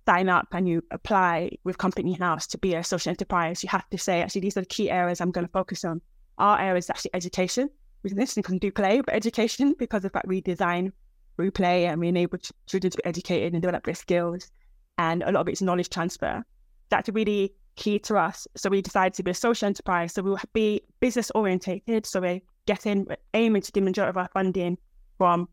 sign 0.07 0.29
up 0.29 0.49
and 0.53 0.69
you 0.69 0.83
apply 0.91 1.53
with 1.65 1.79
Company 1.79 2.13
House 2.13 2.47
to 2.49 2.59
be 2.59 2.75
a 2.75 2.85
social 2.85 3.11
enterprise, 3.11 3.63
you 3.63 3.71
have 3.71 3.89
to 3.89 3.97
say, 3.97 4.21
actually, 4.21 4.43
these 4.43 4.57
are 4.59 4.61
the 4.61 4.67
key 4.67 4.91
areas 4.91 5.21
I'm 5.21 5.31
going 5.31 5.47
to 5.47 5.53
focus 5.53 5.83
on. 5.83 6.03
Our 6.37 6.61
area 6.61 6.77
is 6.77 6.91
actually 6.91 7.13
education 7.15 7.71
business 8.03 8.37
and 8.37 8.45
can 8.45 8.59
do 8.59 8.71
play, 8.71 9.01
but 9.01 9.15
education 9.15 9.75
because 9.79 10.05
of 10.05 10.13
that 10.13 10.29
we 10.29 10.41
design 10.41 10.93
through 11.37 11.51
play 11.51 11.87
and 11.87 12.01
we 12.01 12.09
enable 12.09 12.39
children 12.67 12.91
to 12.91 12.99
be 12.99 13.05
educated 13.05 13.53
and 13.53 13.63
develop 13.63 13.85
their 13.85 13.95
skills. 13.95 14.51
And 14.99 15.23
a 15.23 15.33
lot 15.33 15.41
of 15.41 15.49
it's 15.49 15.63
knowledge 15.63 15.91
transfer. 15.91 16.45
That's 16.89 17.09
really 17.09 17.55
key 17.77 17.99
to 18.01 18.17
us. 18.17 18.49
So 18.57 18.69
we 18.71 18.83
decided 18.83 19.15
to 19.15 19.23
be 19.23 19.31
a 19.31 19.35
social 19.35 19.67
enterprise. 19.67 20.15
So 20.15 20.23
we'll 20.23 20.41
be 20.53 20.83
business 21.01 21.31
orientated. 21.35 22.07
So 22.07 22.21
we're 22.21 22.41
getting, 22.67 23.07
aiming 23.35 23.63
to 23.63 23.73
get 23.73 23.81
the 23.81 23.85
majority 23.85 24.11
of 24.11 24.17
our 24.17 24.29
funding 24.33 24.79
from 25.19 25.49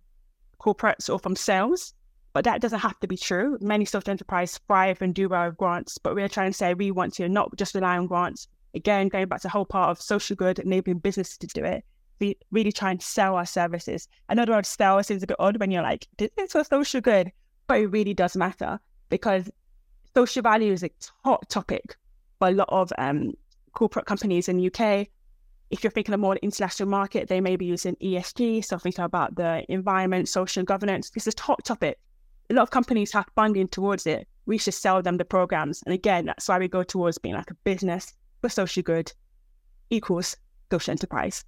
corporates 0.59 1.11
or 1.13 1.19
from 1.19 1.35
sales. 1.35 1.93
But 2.33 2.45
that 2.45 2.61
doesn't 2.61 2.79
have 2.79 2.99
to 3.01 3.07
be 3.07 3.17
true. 3.17 3.57
Many 3.61 3.85
social 3.85 4.09
enterprises 4.09 4.59
thrive 4.67 5.01
and 5.01 5.13
do 5.13 5.29
well 5.29 5.45
with 5.45 5.57
grants, 5.57 5.99
but 5.99 6.15
we're 6.15 6.27
trying 6.27 6.51
to 6.51 6.57
say 6.57 6.73
we 6.73 6.89
want 6.89 7.13
to 7.15 7.29
not 7.29 7.55
just 7.57 7.75
rely 7.75 7.97
on 7.97 8.07
grants. 8.07 8.47
Again, 8.73 9.07
going 9.07 9.27
back 9.27 9.41
to 9.41 9.47
the 9.47 9.51
whole 9.51 9.65
part 9.65 9.91
of 9.91 10.01
social 10.01 10.35
good, 10.35 10.57
enabling 10.57 10.97
businesses 10.97 11.37
to 11.37 11.47
do 11.47 11.63
it, 11.63 11.85
we 12.19 12.35
really 12.49 12.71
try 12.71 12.89
and 12.89 13.01
sell 13.01 13.35
our 13.35 13.45
services. 13.45 14.07
The 14.29 14.45
word 14.47 14.65
sell 14.65 15.03
seems 15.03 15.21
a 15.21 15.27
bit 15.27 15.35
odd 15.37 15.59
when 15.59 15.69
you're 15.69 15.83
like, 15.83 16.07
this 16.17 16.31
is 16.39 16.53
for 16.53 16.63
social 16.63 17.01
good, 17.01 17.31
but 17.67 17.81
it 17.81 17.87
really 17.87 18.15
does 18.15 18.35
matter 18.35 18.79
because 19.09 19.51
social 20.15 20.41
value 20.41 20.73
is 20.73 20.83
a 20.83 20.89
hot 21.23 21.47
topic 21.49 21.97
for 22.43 22.49
a 22.49 22.51
lot 22.51 22.67
of 22.69 22.91
um, 22.97 23.31
corporate 23.71 24.05
companies 24.05 24.49
in 24.49 24.57
the 24.57 24.67
UK. 24.67 25.07
If 25.69 25.81
you're 25.81 25.91
thinking 25.91 26.13
of 26.13 26.19
more 26.19 26.35
international 26.41 26.89
market, 26.89 27.29
they 27.29 27.39
may 27.39 27.55
be 27.55 27.65
using 27.65 27.95
ESG, 28.03 28.65
so 28.65 28.77
think 28.77 28.99
about 28.99 29.35
the 29.35 29.63
environment, 29.69 30.27
social 30.27 30.63
governance. 30.63 31.09
This 31.11 31.25
is 31.25 31.35
a 31.39 31.41
hot 31.41 31.63
topic. 31.63 31.99
A 32.49 32.53
lot 32.53 32.63
of 32.63 32.71
companies 32.71 33.13
have 33.13 33.27
funding 33.33 33.69
towards 33.69 34.05
it. 34.05 34.27
We 34.45 34.57
should 34.57 34.73
sell 34.73 35.01
them 35.01 35.15
the 35.15 35.23
programs. 35.23 35.83
And 35.83 35.93
again, 35.93 36.25
that's 36.25 36.49
why 36.49 36.59
we 36.59 36.67
go 36.67 36.83
towards 36.83 37.17
being 37.17 37.35
like 37.35 37.49
a 37.49 37.55
business 37.63 38.13
for 38.41 38.49
social 38.49 38.83
good 38.83 39.13
equals 39.89 40.35
social 40.69 40.91
enterprise 40.91 41.45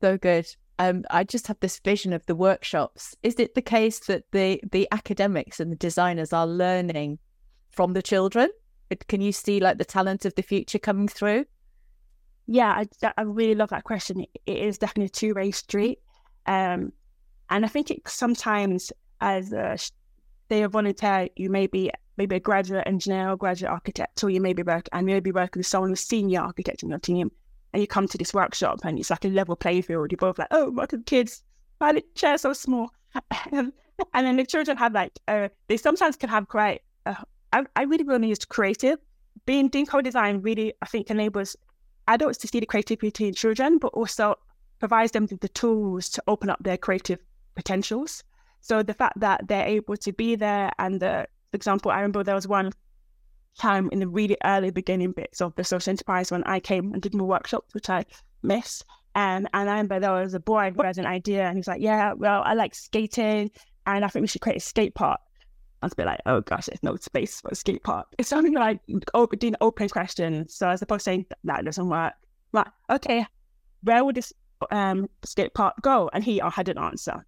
so 0.00 0.16
good. 0.16 0.46
Um, 0.78 1.04
I 1.10 1.24
just 1.24 1.46
have 1.48 1.58
this 1.60 1.78
vision 1.80 2.12
of 2.12 2.24
the 2.26 2.34
workshops. 2.34 3.14
Is 3.22 3.34
it 3.38 3.54
the 3.54 3.62
case 3.62 4.00
that 4.06 4.24
the 4.32 4.60
the 4.72 4.88
academics 4.92 5.60
and 5.60 5.70
the 5.72 5.76
designers 5.76 6.32
are 6.32 6.46
learning 6.46 7.18
from 7.70 7.92
the 7.92 8.02
children? 8.02 8.48
Can 9.08 9.20
you 9.20 9.32
see 9.32 9.60
like 9.60 9.78
the 9.78 9.84
talent 9.84 10.24
of 10.24 10.34
the 10.34 10.42
future 10.42 10.78
coming 10.78 11.08
through? 11.08 11.46
Yeah, 12.46 12.84
I, 13.02 13.12
I 13.16 13.22
really 13.22 13.54
love 13.54 13.70
that 13.70 13.84
question. 13.84 14.24
It 14.46 14.58
is 14.58 14.78
definitely 14.78 15.06
a 15.06 15.08
two 15.08 15.34
way 15.34 15.50
street, 15.50 16.00
um, 16.46 16.92
and 17.50 17.64
I 17.64 17.68
think 17.68 17.90
it 17.90 18.06
sometimes 18.06 18.92
as 19.20 19.52
a 19.52 19.78
say 20.50 20.62
a 20.62 20.68
volunteer, 20.68 21.28
you 21.36 21.50
may 21.50 21.66
be 21.66 21.90
maybe 22.16 22.36
a 22.36 22.40
graduate 22.40 22.86
engineer 22.86 23.30
or 23.30 23.36
graduate 23.36 23.72
architect, 23.72 24.22
or 24.22 24.30
you 24.30 24.40
may 24.40 24.52
be 24.52 24.62
work 24.62 24.88
and 24.92 25.06
maybe 25.06 25.32
working 25.32 25.60
with 25.60 25.66
someone 25.66 25.90
who's 25.90 26.00
senior 26.00 26.40
architect 26.40 26.82
in 26.82 26.90
your 26.90 26.98
team 26.98 27.30
and 27.72 27.80
you 27.80 27.88
come 27.88 28.06
to 28.06 28.16
this 28.16 28.32
workshop 28.32 28.80
and 28.84 28.98
it's 28.98 29.10
like 29.10 29.24
a 29.24 29.28
level 29.28 29.56
playing 29.56 29.82
field. 29.82 30.12
You're 30.12 30.16
both 30.16 30.38
like, 30.38 30.48
oh, 30.52 30.70
my 30.70 30.86
kids, 30.86 31.42
my 31.80 32.00
chair's 32.14 32.42
so 32.42 32.52
small. 32.52 32.90
and 33.52 33.72
then 34.12 34.36
the 34.36 34.46
children 34.46 34.76
have 34.76 34.94
like, 34.94 35.12
uh, 35.26 35.48
they 35.66 35.76
sometimes 35.76 36.16
can 36.16 36.28
have 36.28 36.46
quite, 36.48 36.82
uh, 37.04 37.14
I, 37.54 37.64
I 37.76 37.82
really 37.84 38.02
want 38.02 38.24
to 38.24 38.28
use 38.28 38.44
creative. 38.44 38.98
Being 39.46 39.68
doing 39.68 39.86
co-design 39.86 40.42
really, 40.42 40.74
I 40.82 40.86
think, 40.86 41.08
enables 41.08 41.56
adults 42.08 42.38
to 42.38 42.48
see 42.48 42.58
the 42.58 42.66
creativity 42.66 43.28
in 43.28 43.34
children, 43.34 43.78
but 43.78 43.88
also 43.94 44.34
provides 44.80 45.12
them 45.12 45.28
with 45.30 45.40
the 45.40 45.48
tools 45.48 46.08
to 46.10 46.22
open 46.26 46.50
up 46.50 46.58
their 46.62 46.76
creative 46.76 47.20
potentials. 47.54 48.24
So 48.60 48.82
the 48.82 48.92
fact 48.94 49.20
that 49.20 49.46
they're 49.46 49.66
able 49.66 49.96
to 49.98 50.12
be 50.12 50.34
there 50.34 50.72
and 50.80 50.98
the, 50.98 51.28
for 51.52 51.56
example, 51.56 51.92
I 51.92 51.96
remember 51.96 52.24
there 52.24 52.34
was 52.34 52.48
one 52.48 52.72
time 53.56 53.88
in 53.92 54.00
the 54.00 54.08
really 54.08 54.36
early 54.44 54.70
beginning 54.70 55.12
bits 55.12 55.40
of 55.40 55.54
the 55.54 55.62
social 55.62 55.92
enterprise 55.92 56.32
when 56.32 56.42
I 56.44 56.58
came 56.58 56.92
and 56.92 57.00
did 57.00 57.14
my 57.14 57.22
workshops, 57.22 57.72
which 57.72 57.88
I 57.88 58.04
miss. 58.42 58.82
Um, 59.14 59.46
and 59.54 59.70
I 59.70 59.74
remember 59.74 60.00
there 60.00 60.12
was 60.12 60.34
a 60.34 60.40
boy 60.40 60.72
who 60.74 60.82
had 60.82 60.98
an 60.98 61.06
idea 61.06 61.46
and 61.46 61.56
he's 61.56 61.68
like, 61.68 61.80
Yeah, 61.80 62.14
well, 62.14 62.42
I 62.44 62.54
like 62.54 62.74
skating 62.74 63.52
and 63.86 64.04
I 64.04 64.08
think 64.08 64.24
we 64.24 64.26
should 64.26 64.40
create 64.40 64.56
a 64.56 64.60
skate 64.60 64.96
park. 64.96 65.20
Was 65.84 65.94
a 65.98 66.04
like, 66.04 66.20
oh 66.26 66.40
gosh, 66.40 66.66
there's 66.66 66.82
no 66.82 66.96
space 66.96 67.40
for 67.40 67.48
a 67.48 67.54
skate 67.54 67.82
park. 67.82 68.06
It's 68.18 68.28
something 68.28 68.54
like 68.54 68.80
open, 69.12 69.38
doing 69.38 69.56
open 69.60 69.88
questions. 69.88 70.54
So 70.54 70.68
I 70.68 70.76
suppose 70.76 71.02
saying 71.02 71.26
that 71.44 71.64
doesn't 71.64 71.88
work. 71.88 72.14
Right, 72.52 72.66
okay, 72.90 73.26
where 73.82 74.04
would 74.04 74.16
this 74.16 74.32
um, 74.70 75.08
skate 75.24 75.54
park 75.54 75.74
go? 75.82 76.10
And 76.12 76.24
he 76.24 76.40
had 76.52 76.68
an 76.68 76.78
answer. 76.78 77.24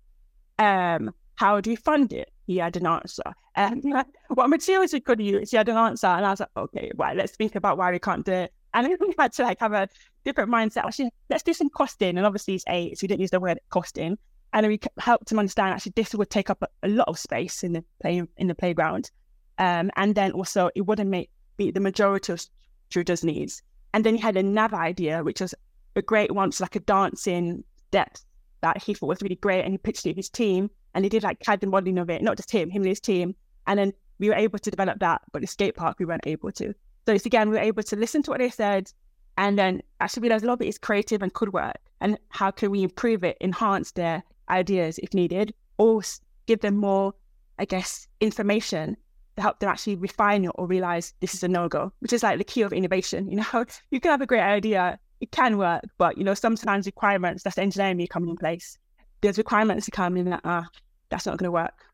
Um, 0.59 1.13
how 1.37 1.61
do 1.61 1.71
you 1.71 1.77
fund 1.77 2.13
it? 2.13 2.33
He 2.47 2.57
had 2.57 2.77
an 2.77 2.87
answer. 2.87 3.25
And 3.55 3.83
what 4.29 4.49
materials 4.49 4.93
we 4.93 5.01
could 5.01 5.21
use? 5.21 5.51
He 5.51 5.57
had 5.57 5.69
an 5.69 5.77
answer. 5.77 6.07
And 6.07 6.25
I 6.25 6.31
was 6.31 6.41
like, 6.41 6.49
okay, 6.57 6.91
right, 6.97 7.17
let's 7.17 7.37
think 7.37 7.55
about 7.55 7.79
why 7.79 7.91
we 7.91 7.99
can't 7.99 8.25
do 8.25 8.33
it. 8.33 8.53
And 8.75 8.87
then 8.87 8.97
we 9.01 9.15
had 9.19 9.33
to 9.35 9.43
like 9.43 9.61
have 9.61 9.73
a 9.73 9.89
different 10.25 10.51
mindset. 10.51 10.85
Actually, 10.85 11.11
let's 11.31 11.43
do 11.43 11.53
some 11.53 11.71
costing. 11.71 12.17
And 12.17 12.27
obviously 12.27 12.55
it's 12.55 12.65
eight, 12.69 12.99
so 12.99 13.05
we 13.05 13.09
didn't 13.09 13.21
use 13.21 13.31
the 13.31 13.41
word 13.41 13.59
costing. 13.71 14.19
And 14.57 14.67
we 14.69 14.81
helped 14.99 15.31
him 15.31 15.39
understand 15.39 15.75
actually 15.75 15.93
this 15.97 16.15
would 16.15 16.31
take 16.31 16.49
up 16.49 16.63
a, 16.83 16.89
lot 16.89 17.09
of 17.09 17.19
space 17.19 17.63
in 17.63 17.75
the 17.75 17.85
play 18.01 18.23
in 18.39 18.47
the 18.47 18.55
playground. 18.55 19.11
Um, 19.59 19.91
and 19.97 20.15
then 20.15 20.33
also 20.33 20.71
it 20.75 20.81
wouldn't 20.81 21.11
make 21.11 21.29
be 21.59 21.71
the 21.71 21.81
majority 21.81 22.33
of 22.33 22.43
children's 22.89 23.23
needs. 23.23 23.63
And 23.93 24.03
then 24.03 24.15
he 24.15 24.21
had 24.21 24.39
another 24.39 24.79
idea, 24.79 25.23
which 25.23 25.43
was 25.43 25.55
a 25.95 26.01
great 26.01 26.33
one, 26.33 26.49
it's 26.49 26.61
like 26.61 26.75
a 26.75 26.81
dancing 26.81 27.65
depth 27.91 28.25
that 28.63 28.83
he 28.83 28.95
thought 28.95 29.09
was 29.09 29.21
really 29.21 29.37
great. 29.37 29.63
And 29.63 29.73
he 29.73 29.79
pitched 29.79 30.07
it 30.07 30.15
to 30.15 30.17
his 30.17 30.31
team 30.31 30.71
and 30.95 31.05
he 31.05 31.11
did 31.11 31.23
like 31.23 31.41
CAD 31.41 31.69
modeling 31.69 31.99
of 31.99 32.09
it, 32.09 32.23
not 32.23 32.39
just 32.39 32.51
him, 32.51 32.71
him 32.71 32.81
and 32.81 32.89
his 32.89 33.01
team. 33.01 33.35
And 33.67 33.79
then 33.79 33.93
we 34.19 34.31
were 34.31 34.37
able 34.37 34.59
to 34.59 34.71
develop 34.71 35.01
that, 35.01 35.21
but 35.33 35.43
the 35.43 35.49
skate 35.49 35.77
park 35.77 35.99
we 35.99 36.07
weren't 36.07 36.27
able 36.27 36.51
to. 36.53 36.73
So 37.05 37.13
it's 37.13 37.27
again, 37.27 37.51
we 37.51 37.57
were 37.57 37.63
able 37.63 37.83
to 37.83 37.97
listen 37.97 38.23
to 38.23 38.31
what 38.31 38.39
they 38.41 38.49
said 38.49 38.91
and 39.37 39.59
then 39.59 39.83
actually 40.01 40.23
realize 40.23 40.45
a 40.45 40.47
lot 40.47 40.55
of 40.55 40.63
it 40.63 40.69
is 40.69 40.79
creative 40.79 41.21
and 41.21 41.35
could 41.35 41.53
work. 41.53 41.77
And 42.01 42.17
how 42.31 42.51
can 42.53 42.71
we 42.71 42.83
improve 42.83 43.23
it, 43.23 43.37
enhance 43.43 43.93
their 43.93 44.23
ideas 44.49 44.99
if 44.99 45.15
needed, 45.15 45.55
or 45.79 46.03
give 46.47 46.61
them 46.61 46.77
more, 46.77 47.15
I 47.59 47.65
guess, 47.65 48.09
information 48.21 48.97
to 49.37 49.43
help 49.43 49.61
them 49.61 49.69
actually 49.69 49.97
refine 49.97 50.45
it 50.45 50.53
or 50.55 50.67
realize 50.67 51.13
this 51.21 51.35
is 51.35 51.43
a 51.43 51.49
no 51.49 51.69
go, 51.69 51.93
which 52.01 52.13
is 52.13 52.23
like 52.23 52.39
the 52.39 52.45
key 52.45 52.63
of 52.63 52.73
innovation. 52.73 53.31
You 53.31 53.37
know, 53.37 53.65
you 53.91 54.01
can 54.01 54.11
have 54.11 54.23
a 54.23 54.27
great 54.27 54.41
idea, 54.41 54.99
it 55.21 55.31
can 55.31 55.59
work, 55.59 55.85
but 55.99 56.19
you 56.19 56.25
know, 56.25 56.35
sometimes 56.35 56.87
requirements, 56.87 57.43
that's 57.43 57.59
engineering 57.59 57.97
me 57.97 58.07
coming 58.07 58.31
in 58.31 58.37
place. 58.37 58.79
There's 59.21 59.39
requirements 59.39 59.87
to 59.87 59.91
come 59.91 60.17
in 60.17 60.31
that, 60.31 60.41
ah, 60.45 60.65
uh, 60.65 60.69
that's 61.09 61.27
not 61.27 61.39
going 61.39 61.49
to 61.49 61.53
work. 61.53 61.85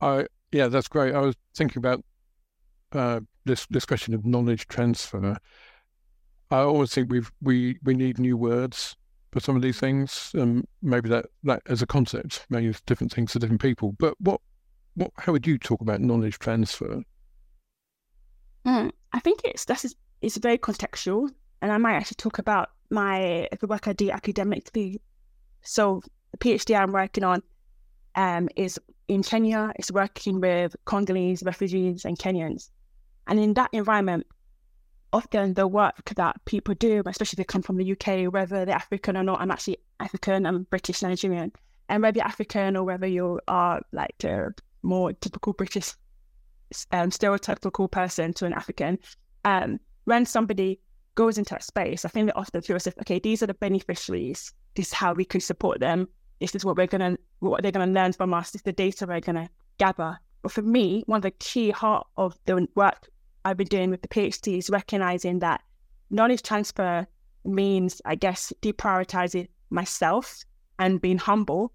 I 0.00 0.26
yeah, 0.52 0.68
that's 0.68 0.88
great. 0.88 1.14
I 1.14 1.20
was 1.20 1.34
thinking 1.56 1.78
about 1.78 2.04
uh, 2.92 3.20
this 3.44 3.66
this 3.70 3.84
question 3.84 4.14
of 4.14 4.24
knowledge 4.24 4.66
transfer. 4.68 5.36
I 6.50 6.58
always 6.58 6.92
think 6.92 7.10
we've 7.10 7.32
we 7.40 7.78
we 7.82 7.94
need 7.94 8.18
new 8.18 8.36
words 8.36 8.96
for 9.34 9.40
some 9.40 9.56
of 9.56 9.62
these 9.62 9.80
things. 9.80 10.30
Um, 10.38 10.64
maybe 10.80 11.08
that 11.08 11.26
that 11.42 11.60
as 11.66 11.82
a 11.82 11.86
concept 11.86 12.46
means 12.48 12.80
different 12.82 13.12
things 13.12 13.32
to 13.32 13.40
different 13.40 13.60
people. 13.60 13.94
But 13.98 14.14
what 14.20 14.40
what 14.94 15.10
how 15.18 15.32
would 15.32 15.46
you 15.46 15.58
talk 15.58 15.80
about 15.80 16.00
knowledge 16.00 16.38
transfer? 16.38 17.02
Mm, 18.64 18.92
I 19.12 19.18
think 19.18 19.40
it's 19.44 19.64
this 19.64 19.84
is 19.84 19.96
it's 20.22 20.36
very 20.36 20.56
contextual, 20.56 21.28
and 21.60 21.72
I 21.72 21.78
might 21.78 21.96
actually 21.96 22.14
talk 22.14 22.38
about 22.38 22.70
my 22.90 23.48
the 23.60 23.66
work 23.66 23.88
I 23.88 23.92
do 23.92 24.08
academically. 24.10 25.02
So 25.62 26.00
the 26.30 26.38
PhD 26.38 26.78
I'm 26.78 26.92
working 26.92 27.24
on 27.24 27.42
um, 28.14 28.48
is 28.54 28.78
in 29.08 29.24
Kenya. 29.24 29.72
It's 29.76 29.90
working 29.90 30.40
with 30.40 30.76
Congolese 30.84 31.42
refugees 31.42 32.04
and 32.04 32.16
Kenyans, 32.16 32.70
and 33.26 33.40
in 33.40 33.54
that 33.54 33.70
environment, 33.72 34.28
often 35.14 35.54
the 35.54 35.66
work 35.66 36.12
that 36.16 36.44
people 36.44 36.74
do, 36.74 37.00
especially 37.06 37.36
if 37.36 37.38
they 37.38 37.44
come 37.44 37.62
from 37.62 37.76
the 37.76 37.92
UK, 37.92 38.32
whether 38.32 38.64
they're 38.64 38.74
African 38.74 39.16
or 39.16 39.22
not, 39.22 39.40
I'm 39.40 39.52
actually 39.52 39.78
African, 40.00 40.44
I'm 40.44 40.64
British 40.64 41.02
Nigerian, 41.02 41.52
and 41.88 42.02
whether 42.02 42.18
you're 42.18 42.26
African 42.26 42.76
or 42.76 42.82
whether 42.82 43.06
you 43.06 43.40
are 43.46 43.80
like 43.92 44.16
a 44.24 44.50
more 44.82 45.12
typical 45.12 45.52
British 45.52 45.92
um, 46.90 47.10
stereotypical 47.10 47.88
person 47.88 48.32
to 48.34 48.46
an 48.46 48.52
African, 48.52 48.98
um, 49.44 49.78
when 50.04 50.26
somebody 50.26 50.80
goes 51.14 51.38
into 51.38 51.54
that 51.54 51.62
space, 51.62 52.04
I 52.04 52.08
think 52.08 52.26
they 52.26 52.32
often 52.32 52.60
feel 52.62 52.76
as 52.76 52.88
if, 52.88 52.98
okay, 52.98 53.20
these 53.20 53.40
are 53.40 53.46
the 53.46 53.54
beneficiaries. 53.54 54.52
This 54.74 54.88
is 54.88 54.92
how 54.92 55.14
we 55.14 55.24
can 55.24 55.40
support 55.40 55.78
them. 55.78 56.08
This 56.40 56.56
is 56.56 56.64
what 56.64 56.76
we're 56.76 56.88
gonna, 56.88 57.16
what 57.38 57.62
they're 57.62 57.70
gonna 57.70 57.92
learn 57.92 58.12
from 58.12 58.34
us. 58.34 58.50
This 58.50 58.60
is 58.60 58.64
the 58.64 58.72
data 58.72 59.06
we're 59.06 59.20
gonna 59.20 59.48
gather. 59.78 60.18
But 60.42 60.50
for 60.50 60.62
me, 60.62 61.04
one 61.06 61.18
of 61.18 61.22
the 61.22 61.30
key 61.30 61.70
heart 61.70 62.08
of 62.16 62.36
the 62.46 62.66
work 62.74 63.08
I've 63.44 63.56
been 63.56 63.66
doing 63.66 63.90
with 63.90 64.02
the 64.02 64.08
PhD 64.08 64.58
is 64.58 64.70
recognizing 64.70 65.40
that 65.40 65.62
knowledge 66.10 66.42
transfer 66.42 67.06
means, 67.44 68.00
I 68.04 68.14
guess, 68.14 68.52
deprioritizing 68.62 69.48
myself 69.70 70.44
and 70.78 71.00
being 71.00 71.18
humble 71.18 71.72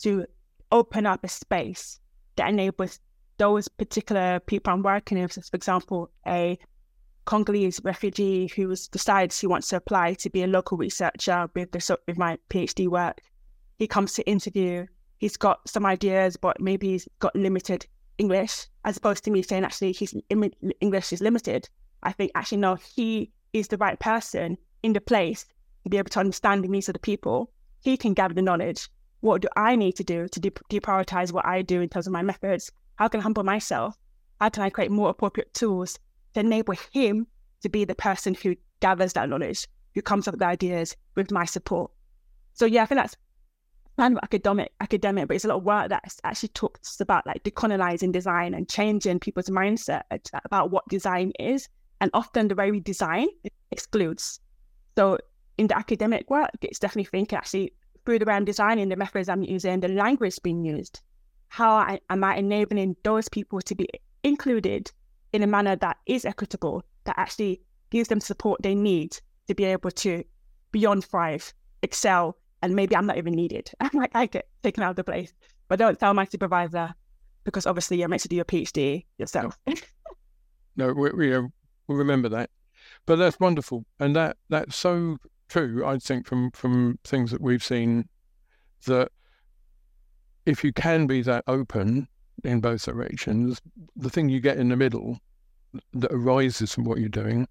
to 0.00 0.26
open 0.70 1.06
up 1.06 1.24
a 1.24 1.28
space 1.28 1.98
that 2.36 2.48
enables 2.48 3.00
those 3.38 3.68
particular 3.68 4.40
people 4.40 4.72
I'm 4.72 4.82
working 4.82 5.20
with, 5.20 5.32
for 5.32 5.56
example, 5.56 6.10
a 6.26 6.58
Congolese 7.24 7.80
refugee 7.84 8.46
who 8.46 8.74
decides 8.90 9.38
he 9.38 9.46
wants 9.46 9.68
to 9.68 9.76
apply 9.76 10.14
to 10.14 10.30
be 10.30 10.42
a 10.42 10.46
local 10.46 10.78
researcher 10.78 11.50
with 11.54 11.72
the 11.72 11.98
with 12.06 12.16
my 12.16 12.38
PhD 12.48 12.88
work. 12.88 13.20
He 13.76 13.86
comes 13.86 14.14
to 14.14 14.26
interview. 14.26 14.86
He's 15.18 15.36
got 15.36 15.68
some 15.68 15.84
ideas, 15.84 16.36
but 16.36 16.60
maybe 16.60 16.88
he's 16.88 17.08
got 17.18 17.36
limited 17.36 17.86
English, 18.18 18.66
as 18.84 18.96
opposed 18.96 19.24
to 19.24 19.30
me 19.30 19.42
saying 19.42 19.64
actually 19.64 19.92
his 19.92 20.14
English 20.80 21.12
is 21.12 21.20
limited. 21.20 21.68
I 22.02 22.12
think 22.12 22.32
actually 22.34 22.58
no, 22.58 22.74
he 22.74 23.30
is 23.52 23.68
the 23.68 23.76
right 23.76 23.98
person 23.98 24.58
in 24.82 24.92
the 24.92 25.00
place 25.00 25.46
to 25.84 25.90
be 25.90 25.98
able 25.98 26.10
to 26.10 26.20
understand 26.20 26.62
the 26.62 26.68
needs 26.68 26.88
of 26.88 26.92
the 26.92 26.98
people. 26.98 27.50
He 27.80 27.96
can 27.96 28.14
gather 28.14 28.34
the 28.34 28.42
knowledge. 28.42 28.88
What 29.20 29.42
do 29.42 29.48
I 29.56 29.76
need 29.76 29.96
to 29.96 30.04
do 30.04 30.28
to 30.28 30.40
de- 30.40 30.50
deprioritize 30.50 31.32
what 31.32 31.46
I 31.46 31.62
do 31.62 31.80
in 31.80 31.88
terms 31.88 32.06
of 32.06 32.12
my 32.12 32.22
methods? 32.22 32.70
How 32.96 33.08
can 33.08 33.20
I 33.20 33.22
humble 33.22 33.44
myself? 33.44 33.96
How 34.40 34.48
can 34.48 34.62
I 34.62 34.70
create 34.70 34.90
more 34.90 35.10
appropriate 35.10 35.54
tools 35.54 35.98
to 36.34 36.40
enable 36.40 36.74
him 36.92 37.26
to 37.62 37.68
be 37.68 37.84
the 37.84 37.94
person 37.94 38.34
who 38.34 38.54
gathers 38.80 39.14
that 39.14 39.28
knowledge, 39.28 39.66
who 39.94 40.02
comes 40.02 40.28
up 40.28 40.34
with 40.34 40.42
ideas 40.42 40.96
with 41.16 41.30
my 41.30 41.44
support? 41.44 41.90
So 42.54 42.66
yeah, 42.66 42.82
I 42.82 42.86
think 42.86 43.00
that's 43.00 43.16
kind 43.98 44.16
of 44.16 44.20
academic, 44.22 44.72
academic, 44.80 45.26
but 45.26 45.34
it's 45.34 45.44
a 45.44 45.48
lot 45.48 45.56
of 45.56 45.64
work 45.64 45.88
that 45.88 46.04
actually 46.22 46.48
talks 46.50 47.00
about 47.00 47.26
like 47.26 47.42
decolonizing 47.42 48.12
design 48.12 48.54
and 48.54 48.68
changing 48.68 49.18
people's 49.18 49.50
mindset 49.50 50.02
about 50.44 50.70
what 50.70 50.86
design 50.88 51.32
is. 51.40 51.68
And 52.00 52.10
often 52.14 52.46
the 52.46 52.54
way 52.54 52.70
we 52.70 52.78
design 52.78 53.26
excludes. 53.72 54.38
So 54.96 55.18
in 55.58 55.66
the 55.66 55.76
academic 55.76 56.30
work, 56.30 56.50
it's 56.62 56.78
definitely 56.78 57.10
thinking 57.10 57.36
actually 57.36 57.72
through 58.04 58.20
the 58.20 58.24
way 58.24 58.34
I'm 58.34 58.44
designing, 58.44 58.88
the 58.88 58.96
methods 58.96 59.28
I'm 59.28 59.42
using, 59.42 59.80
the 59.80 59.88
language 59.88 60.38
being 60.44 60.64
used, 60.64 61.00
how 61.48 61.72
I, 61.72 61.98
am 62.08 62.22
I 62.22 62.36
enabling 62.36 62.94
those 63.02 63.28
people 63.28 63.60
to 63.62 63.74
be 63.74 63.88
included 64.22 64.92
in 65.32 65.42
a 65.42 65.46
manner 65.48 65.74
that 65.74 65.96
is 66.06 66.24
equitable, 66.24 66.84
that 67.04 67.18
actually 67.18 67.60
gives 67.90 68.08
them 68.08 68.20
support 68.20 68.62
they 68.62 68.76
need 68.76 69.18
to 69.48 69.54
be 69.56 69.64
able 69.64 69.90
to 69.90 70.22
beyond 70.70 71.04
thrive, 71.04 71.52
excel, 71.82 72.36
and 72.62 72.74
maybe 72.74 72.96
I'm 72.96 73.06
not 73.06 73.18
even 73.18 73.34
needed. 73.34 73.70
I'm 73.80 73.90
like, 73.92 74.10
I 74.14 74.26
get 74.26 74.48
taken 74.62 74.82
out 74.82 74.90
of 74.90 74.96
the 74.96 75.04
place. 75.04 75.32
But 75.68 75.78
don't 75.78 75.98
tell 75.98 76.14
my 76.14 76.24
supervisor 76.24 76.94
because 77.44 77.66
obviously 77.66 77.98
you're 77.98 78.08
meant 78.08 78.22
to 78.22 78.28
do 78.28 78.36
your 78.36 78.44
PhD 78.44 79.04
yourself. 79.18 79.58
no, 80.76 80.92
we, 80.92 81.10
we, 81.10 81.34
uh, 81.34 81.42
we 81.86 81.96
remember 81.96 82.28
that. 82.30 82.50
But 83.06 83.16
that's 83.16 83.38
wonderful. 83.40 83.84
And 84.00 84.14
that 84.16 84.36
that's 84.48 84.76
so 84.76 85.18
true, 85.48 85.84
I 85.84 85.98
think, 85.98 86.26
from, 86.26 86.50
from 86.52 86.98
things 87.04 87.30
that 87.30 87.40
we've 87.40 87.64
seen 87.64 88.08
that 88.86 89.10
if 90.46 90.64
you 90.64 90.72
can 90.72 91.06
be 91.06 91.22
that 91.22 91.44
open 91.46 92.08
in 92.44 92.60
both 92.60 92.84
directions, 92.84 93.60
the 93.96 94.10
thing 94.10 94.28
you 94.28 94.40
get 94.40 94.58
in 94.58 94.68
the 94.68 94.76
middle 94.76 95.18
that 95.92 96.12
arises 96.12 96.72
from 96.74 96.84
what 96.84 96.98
you're 96.98 97.08
doing 97.08 97.46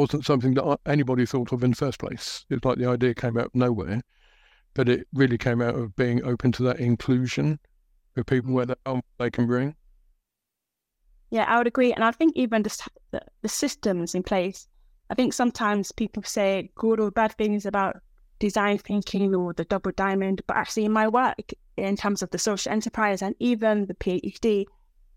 wasn't 0.00 0.24
something 0.24 0.54
that 0.54 0.78
anybody 0.86 1.26
thought 1.26 1.52
of 1.52 1.62
in 1.62 1.70
the 1.70 1.76
first 1.76 1.98
place. 1.98 2.46
It's 2.48 2.64
like 2.64 2.78
the 2.78 2.88
idea 2.88 3.14
came 3.14 3.36
out 3.36 3.46
of 3.46 3.54
nowhere, 3.54 4.00
but 4.72 4.88
it 4.88 5.06
really 5.12 5.36
came 5.36 5.60
out 5.60 5.74
of 5.74 5.94
being 5.94 6.24
open 6.24 6.52
to 6.52 6.62
that 6.64 6.80
inclusion 6.80 7.58
of 8.16 8.24
people 8.24 8.54
where 8.54 8.66
they, 8.66 9.30
can 9.30 9.46
bring. 9.46 9.76
Yeah, 11.30 11.44
I 11.44 11.58
would 11.58 11.66
agree. 11.66 11.92
And 11.92 12.02
I 12.02 12.12
think 12.12 12.32
even 12.34 12.62
the, 12.62 12.88
the, 13.10 13.20
the 13.42 13.48
systems 13.48 14.14
in 14.14 14.22
place, 14.22 14.66
I 15.10 15.14
think 15.14 15.34
sometimes 15.34 15.92
people 15.92 16.22
say 16.22 16.70
good 16.76 16.98
or 16.98 17.10
bad 17.10 17.32
things 17.32 17.66
about 17.66 18.00
design 18.38 18.78
thinking 18.78 19.34
or 19.34 19.52
the 19.52 19.64
double 19.64 19.92
diamond, 19.92 20.40
but 20.46 20.56
actually 20.56 20.86
in 20.86 20.92
my 20.92 21.08
work, 21.08 21.52
in 21.76 21.96
terms 21.96 22.22
of 22.22 22.30
the 22.30 22.38
social 22.38 22.72
enterprise 22.72 23.20
and 23.20 23.34
even 23.38 23.84
the 23.84 23.94
PhD, 23.94 24.64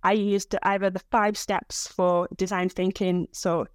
I 0.04 0.12
used 0.12 0.54
either 0.63 0.90
the 0.90 1.02
five 1.10 1.38
steps 1.38 1.88
for 1.88 2.28
design 2.36 2.68
thinking. 2.68 3.28
So 3.32 3.68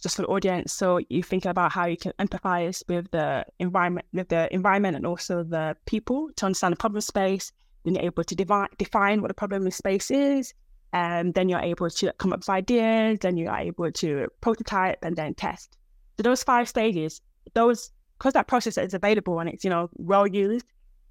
just 0.00 0.16
for 0.16 0.22
the 0.22 0.28
audience, 0.28 0.72
so 0.72 1.00
you 1.08 1.22
think 1.22 1.44
about 1.44 1.72
how 1.72 1.86
you 1.86 1.96
can 1.96 2.12
empathize 2.18 2.82
with 2.88 3.10
the 3.10 3.44
environment, 3.58 4.06
with 4.12 4.28
the 4.28 4.52
environment 4.52 4.96
and 4.96 5.06
also 5.06 5.42
the 5.42 5.76
people 5.86 6.30
to 6.36 6.46
understand 6.46 6.72
the 6.72 6.76
problem 6.76 7.00
space. 7.00 7.52
Then 7.84 7.94
you're 7.94 8.04
able 8.04 8.24
to 8.24 8.34
devi- 8.34 8.74
define 8.78 9.20
what 9.20 9.28
the 9.28 9.34
problem 9.34 9.70
space 9.70 10.10
is, 10.10 10.54
and 10.92 11.34
then 11.34 11.48
you're 11.48 11.60
able 11.60 11.90
to 11.90 12.12
come 12.18 12.32
up 12.32 12.40
with 12.40 12.48
ideas. 12.48 13.18
Then 13.20 13.36
you 13.36 13.48
are 13.48 13.58
able 13.58 13.90
to 13.90 14.28
prototype 14.40 14.98
and 15.02 15.16
then 15.16 15.34
test. 15.34 15.76
So 16.16 16.22
those 16.22 16.42
five 16.42 16.68
stages, 16.68 17.20
those 17.54 17.90
because 18.18 18.34
that 18.34 18.46
process 18.46 18.78
is 18.78 18.94
available 18.94 19.40
and 19.40 19.48
it's 19.48 19.64
you 19.64 19.70
know 19.70 19.90
well 19.94 20.26
used. 20.26 20.66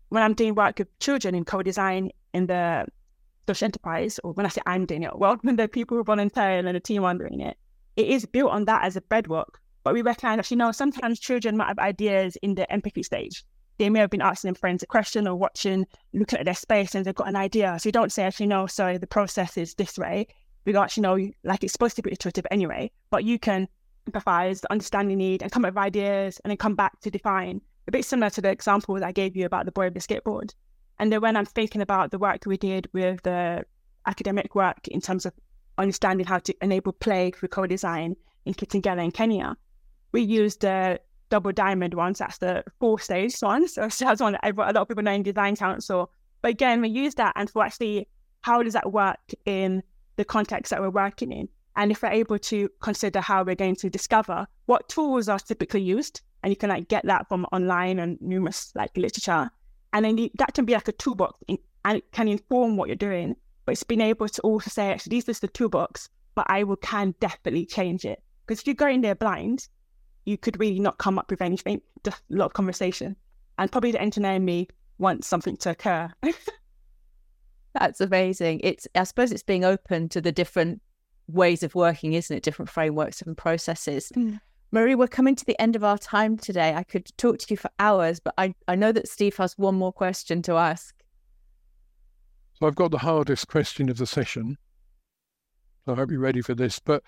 When 0.10 0.24
I'm 0.24 0.34
doing 0.34 0.56
work 0.56 0.80
with 0.80 1.00
children 1.00 1.36
in 1.36 1.46
co-design 1.46 2.12
in 2.34 2.48
the 2.48 2.86
social 3.48 3.66
enterprise, 3.66 4.20
or 4.24 4.34
when 4.34 4.46
I 4.46 4.50
say 4.50 4.62
I'm 4.66 4.86
doing 4.86 5.04
it, 5.04 5.18
well, 5.18 5.38
when 5.42 5.58
the 5.58 5.68
people 5.68 5.98
who 5.98 6.04
volunteer 6.04 6.60
and 6.60 6.68
the 6.68 6.80
team 6.80 7.04
are 7.04 7.14
doing 7.14 7.42
it, 7.42 7.58
it 7.96 8.08
is 8.08 8.26
built 8.26 8.52
on 8.52 8.66
that 8.66 8.84
as 8.84 8.96
a 8.96 9.02
bedrock. 9.02 9.60
But 9.84 9.94
we 9.94 10.02
recognize 10.02 10.40
actually, 10.40 10.58
no, 10.58 10.72
sometimes 10.72 11.20
children 11.20 11.58
might 11.58 11.68
have 11.68 11.80
ideas 11.80 12.38
in 12.42 12.56
the 12.56 12.72
empathy 12.72 13.04
stage. 13.04 13.44
They 13.78 13.90
may 13.90 14.00
have 14.00 14.12
been 14.12 14.22
asking 14.22 14.54
friends 14.56 14.84
a 14.84 14.86
question 14.86 15.28
or 15.28 15.36
watching, 15.36 15.88
looking 16.14 16.40
at 16.40 16.46
their 16.46 16.54
space 16.54 16.94
and 16.94 17.04
they've 17.04 17.16
got 17.16 17.28
an 17.28 17.36
idea. 17.36 17.78
So 17.80 17.90
you 17.90 17.94
don't 17.94 18.12
say, 18.12 18.24
actually, 18.24 18.48
no, 18.48 18.68
sorry, 18.68 18.98
the 18.98 19.08
process 19.08 19.58
is 19.58 19.74
this 19.74 19.98
way. 19.98 20.28
We 20.66 20.76
actually 20.76 21.02
know, 21.02 21.32
like 21.44 21.64
it's 21.64 21.74
supposed 21.74 21.96
to 21.96 22.04
be 22.04 22.12
iterative 22.12 22.46
anyway, 22.52 22.92
but 23.10 23.24
you 23.24 23.40
can 23.40 23.68
empathize, 24.10 24.64
understand 24.70 25.10
the 25.10 25.16
need, 25.16 25.42
and 25.42 25.52
come 25.52 25.66
up 25.66 25.72
with 25.72 25.84
ideas, 25.84 26.40
and 26.44 26.52
then 26.52 26.58
come 26.58 26.76
back 26.76 27.00
to 27.02 27.10
define. 27.10 27.62
A 27.88 27.92
bit 27.92 28.06
similar 28.06 28.30
to 28.30 28.42
the 28.42 28.52
example 28.52 28.96
that 28.96 29.04
I 29.04 29.12
gave 29.12 29.36
you 29.36 29.48
about 29.48 29.66
the 29.66 29.72
boy 29.72 29.86
with 29.86 29.96
the 29.96 30.00
skateboard. 30.00 30.54
And 31.00 31.12
then 31.12 31.22
when 31.22 31.36
I'm 31.36 31.46
thinking 31.46 31.82
about 31.82 32.12
the 32.12 32.20
work 32.20 32.44
we 32.46 32.58
did 32.58 32.88
with 32.94 33.24
the 33.24 33.66
academic 34.06 34.54
work 34.54 34.88
in 34.88 35.02
terms 35.02 35.26
of 35.26 35.34
understanding 35.82 36.26
how 36.26 36.40
to 36.40 36.56
enable 36.62 36.94
play 36.94 37.32
through 37.32 37.50
co-design 37.50 38.16
in 38.46 38.54
Kitengela 38.54 39.04
in 39.04 39.12
Kenya, 39.12 39.58
we 40.12 40.22
used 40.22 40.62
the 40.62 41.00
double 41.30 41.52
diamond 41.52 41.94
ones. 41.94 42.20
That's 42.20 42.38
the 42.38 42.64
four 42.80 43.00
stage 43.00 43.36
one. 43.40 43.68
So 43.68 43.88
that's 43.88 44.22
one 44.22 44.34
that 44.34 44.44
a 44.44 44.54
lot 44.54 44.76
of 44.76 44.88
people 44.88 45.04
know 45.04 45.12
in 45.12 45.24
design 45.24 45.56
council. 45.56 46.12
But 46.42 46.52
again, 46.52 46.82
we 46.82 46.90
use 46.90 47.16
that 47.16 47.34
and 47.36 47.50
for 47.50 47.64
actually 47.64 48.08
how 48.42 48.64
does 48.64 48.74
that 48.74 48.92
work 48.92 49.20
in 49.46 49.84
the 50.16 50.26
context 50.26 50.72
that 50.72 50.82
we're 50.82 50.90
working 50.90 51.32
in? 51.32 51.48
And 51.76 51.92
if 51.92 52.02
we're 52.02 52.10
able 52.10 52.38
to 52.38 52.70
consider 52.82 53.22
how 53.22 53.44
we're 53.44 53.56
going 53.56 53.76
to 53.78 53.90
discover 53.90 54.46
what 54.66 54.90
tools 54.90 55.30
are 55.30 55.40
typically 55.40 55.82
used, 55.82 56.22
and 56.44 56.52
you 56.52 56.58
can 56.58 56.70
like 56.70 56.88
get 56.90 57.06
that 57.06 57.30
from 57.30 57.46
online 57.52 58.00
and 58.00 58.20
numerous 58.20 58.72
like 58.76 58.96
literature, 58.98 59.50
and 59.94 60.04
then 60.04 60.18
you, 60.18 60.30
that 60.38 60.54
can 60.54 60.66
be 60.66 60.74
like 60.74 60.88
a 60.88 60.92
toolbox 60.92 61.40
in, 61.48 61.58
and 61.86 62.00
it 62.00 62.12
can 62.12 62.28
inform 62.28 62.76
what 62.76 62.90
you're 62.90 62.96
doing. 62.96 63.36
But 63.72 63.76
it's 63.76 63.84
being 63.84 64.02
able 64.02 64.28
to 64.28 64.42
also 64.42 64.70
say, 64.70 64.92
actually, 64.92 65.12
these 65.12 65.30
are 65.30 65.34
the 65.40 65.48
toolbox, 65.48 66.10
but 66.36 66.46
I 66.50 66.66
will 66.66 66.76
can 66.76 67.16
definitely 67.22 67.66
change 67.66 68.04
it. 68.04 68.22
Because 68.46 68.60
if 68.60 68.68
you 68.68 68.74
go 68.74 68.88
in 68.88 69.00
there 69.00 69.16
blind, 69.16 69.70
you 70.26 70.38
could 70.38 70.60
really 70.60 70.82
not 70.82 70.98
come 70.98 71.18
up 71.18 71.32
with 71.32 71.42
anything, 71.42 71.80
just 72.04 72.22
a 72.30 72.36
lot 72.36 72.48
of 72.48 72.54
conversation. 72.54 73.16
And 73.58 73.72
probably 73.72 73.94
the 73.94 74.02
engineer 74.02 74.34
in 74.34 74.44
me 74.44 74.68
wants 74.98 75.30
something 75.30 75.56
to 75.56 75.70
occur. 75.70 76.12
That's 77.80 78.02
amazing. 78.02 78.60
It's 78.62 78.90
I 78.94 79.06
suppose 79.06 79.32
it's 79.32 79.42
being 79.42 79.64
open 79.64 80.10
to 80.10 80.20
the 80.20 80.34
different 80.34 80.82
ways 81.30 81.64
of 81.64 81.74
working, 81.74 82.12
isn't 82.12 82.36
it? 82.36 82.44
Different 82.44 82.70
frameworks 82.70 83.22
and 83.22 83.38
processes. 83.38 84.12
Mm. 84.18 84.42
Marie, 84.74 84.96
we're 84.96 85.08
coming 85.08 85.38
to 85.38 85.46
the 85.46 85.62
end 85.62 85.78
of 85.78 85.86
our 85.86 85.98
time 85.98 86.36
today. 86.36 86.74
I 86.74 86.84
could 86.84 87.10
talk 87.18 87.38
to 87.38 87.46
you 87.50 87.56
for 87.56 87.72
hours, 87.80 88.20
but 88.20 88.34
I, 88.38 88.54
I 88.68 88.76
know 88.76 88.92
that 88.92 89.08
Steve 89.08 89.38
has 89.38 89.58
one 89.58 89.76
more 89.76 89.94
question 89.94 90.42
to 90.42 90.56
ask. 90.56 90.94
So 92.62 92.68
I've 92.68 92.76
got 92.76 92.92
the 92.92 93.00
hardest 93.00 93.48
question 93.48 93.90
of 93.90 93.98
the 93.98 94.06
session. 94.06 94.56
I 95.88 95.96
hope 95.96 96.12
you're 96.12 96.20
ready 96.20 96.44
for 96.44 96.54
this. 96.54 96.78
But 96.78 97.02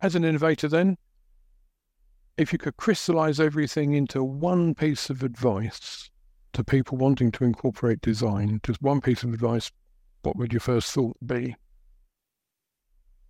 as 0.00 0.14
an 0.14 0.24
innovator, 0.24 0.68
then, 0.68 0.98
if 2.36 2.52
you 2.52 2.60
could 2.60 2.76
crystallize 2.76 3.40
everything 3.40 3.94
into 3.94 4.22
one 4.22 4.76
piece 4.76 5.10
of 5.10 5.24
advice 5.24 6.10
to 6.52 6.62
people 6.62 6.96
wanting 6.96 7.32
to 7.32 7.44
incorporate 7.44 8.02
design, 8.02 8.60
just 8.62 8.80
one 8.80 9.00
piece 9.00 9.24
of 9.24 9.34
advice, 9.34 9.72
what 10.22 10.36
would 10.36 10.52
your 10.52 10.60
first 10.60 10.92
thought 10.92 11.16
be? 11.26 11.56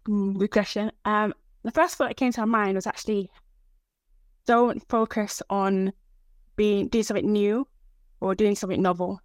Mm, 0.06 0.36
good 0.36 0.50
question. 0.50 0.92
Um, 1.06 1.32
the 1.62 1.70
first 1.70 1.96
thought 1.96 2.08
that 2.08 2.18
came 2.18 2.32
to 2.32 2.40
my 2.40 2.58
mind 2.58 2.74
was 2.74 2.86
actually 2.86 3.30
don't 4.44 4.86
focus 4.90 5.40
on 5.48 5.94
being 6.56 6.88
doing 6.88 7.04
something 7.04 7.32
new 7.32 7.66
or 8.20 8.34
doing 8.34 8.54
something 8.54 8.82
novel. 8.82 9.18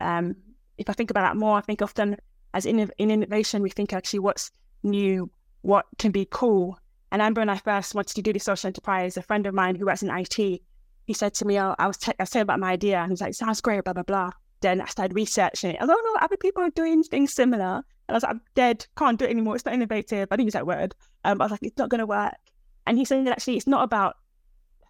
Um, 0.00 0.34
if 0.78 0.88
I 0.90 0.92
think 0.92 1.10
about 1.10 1.22
that 1.22 1.36
more, 1.36 1.56
I 1.56 1.60
think 1.60 1.82
often 1.82 2.16
as 2.54 2.66
in, 2.66 2.90
in 2.98 3.10
innovation, 3.10 3.62
we 3.62 3.70
think 3.70 3.92
actually 3.92 4.20
what's 4.20 4.50
new, 4.82 5.30
what 5.62 5.86
can 5.98 6.10
be 6.10 6.26
cool. 6.30 6.78
And 7.12 7.20
Amber 7.20 7.40
when 7.40 7.48
I 7.48 7.56
first 7.58 7.94
wanted 7.94 8.14
to 8.14 8.22
do 8.22 8.32
the 8.32 8.38
social 8.38 8.68
enterprise, 8.68 9.16
a 9.16 9.22
friend 9.22 9.46
of 9.46 9.54
mine 9.54 9.74
who 9.76 9.86
works 9.86 10.02
in 10.02 10.10
IT, 10.10 10.36
he 10.36 11.12
said 11.12 11.34
to 11.34 11.44
me, 11.44 11.58
oh, 11.60 11.74
I 11.78 11.86
was, 11.86 11.96
te- 11.98 12.12
I 12.18 12.22
was 12.22 12.34
about 12.34 12.58
my 12.58 12.72
idea, 12.72 12.98
and 12.98 13.08
he 13.08 13.12
was 13.12 13.20
like, 13.20 13.34
sounds 13.34 13.60
great, 13.60 13.84
blah, 13.84 13.92
blah, 13.92 14.02
blah. 14.02 14.30
Then 14.60 14.80
I 14.80 14.86
started 14.86 15.14
researching 15.14 15.70
it. 15.70 15.76
I 15.80 15.86
don't 15.86 16.14
know, 16.14 16.20
other 16.20 16.36
people 16.36 16.62
are 16.62 16.70
doing 16.70 17.02
things 17.02 17.32
similar. 17.32 17.82
And 18.08 18.14
I 18.14 18.14
was 18.14 18.22
like, 18.22 18.30
I'm 18.30 18.40
dead, 18.54 18.86
can't 18.96 19.18
do 19.18 19.24
it 19.24 19.30
anymore. 19.30 19.54
It's 19.54 19.64
not 19.64 19.74
innovative. 19.74 20.28
I 20.30 20.36
didn't 20.36 20.46
use 20.46 20.54
that 20.54 20.66
word. 20.66 20.94
Um, 21.24 21.40
I 21.40 21.44
was 21.44 21.50
like, 21.52 21.62
it's 21.62 21.78
not 21.78 21.90
going 21.90 22.00
to 22.00 22.06
work. 22.06 22.34
And 22.86 22.96
he's 22.98 23.08
saying 23.08 23.24
that 23.24 23.32
actually 23.32 23.56
it's 23.56 23.66
not 23.66 23.84
about 23.84 24.16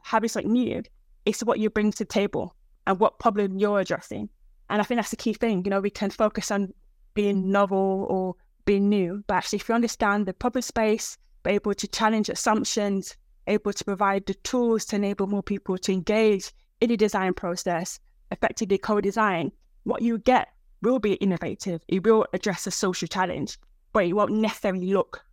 having 0.02 0.28
something 0.28 0.52
new, 0.52 0.82
it's 1.24 1.42
what 1.42 1.58
you 1.58 1.68
bring 1.68 1.90
to 1.90 1.98
the 1.98 2.04
table 2.04 2.54
and 2.86 3.00
what 3.00 3.18
problem 3.18 3.58
you're 3.58 3.80
addressing. 3.80 4.28
And 4.68 4.80
I 4.80 4.84
think 4.84 4.98
that's 4.98 5.10
the 5.10 5.16
key 5.16 5.32
thing. 5.32 5.64
You 5.64 5.70
know, 5.70 5.80
we 5.80 5.90
can 5.90 6.10
focus 6.10 6.50
on 6.50 6.72
being 7.14 7.50
novel 7.50 8.06
or 8.10 8.34
being 8.64 8.88
new, 8.88 9.22
but 9.26 9.34
actually, 9.34 9.58
if 9.58 9.68
you 9.68 9.74
understand 9.74 10.26
the 10.26 10.34
problem 10.34 10.62
space, 10.62 11.16
be 11.44 11.52
able 11.52 11.74
to 11.74 11.88
challenge 11.88 12.28
assumptions, 12.28 13.16
able 13.46 13.72
to 13.72 13.84
provide 13.84 14.26
the 14.26 14.34
tools 14.34 14.84
to 14.86 14.96
enable 14.96 15.26
more 15.26 15.42
people 15.42 15.78
to 15.78 15.92
engage 15.92 16.52
in 16.80 16.90
the 16.90 16.96
design 16.96 17.32
process, 17.32 18.00
effectively 18.30 18.78
co 18.78 19.00
design, 19.00 19.52
what 19.84 20.02
you 20.02 20.18
get 20.18 20.48
will 20.82 20.98
be 20.98 21.14
innovative. 21.14 21.80
It 21.88 22.04
will 22.04 22.26
address 22.32 22.66
a 22.66 22.70
social 22.70 23.08
challenge, 23.08 23.58
but 23.92 24.04
it 24.04 24.12
won't 24.12 24.32
necessarily 24.32 24.92
look 24.92 25.24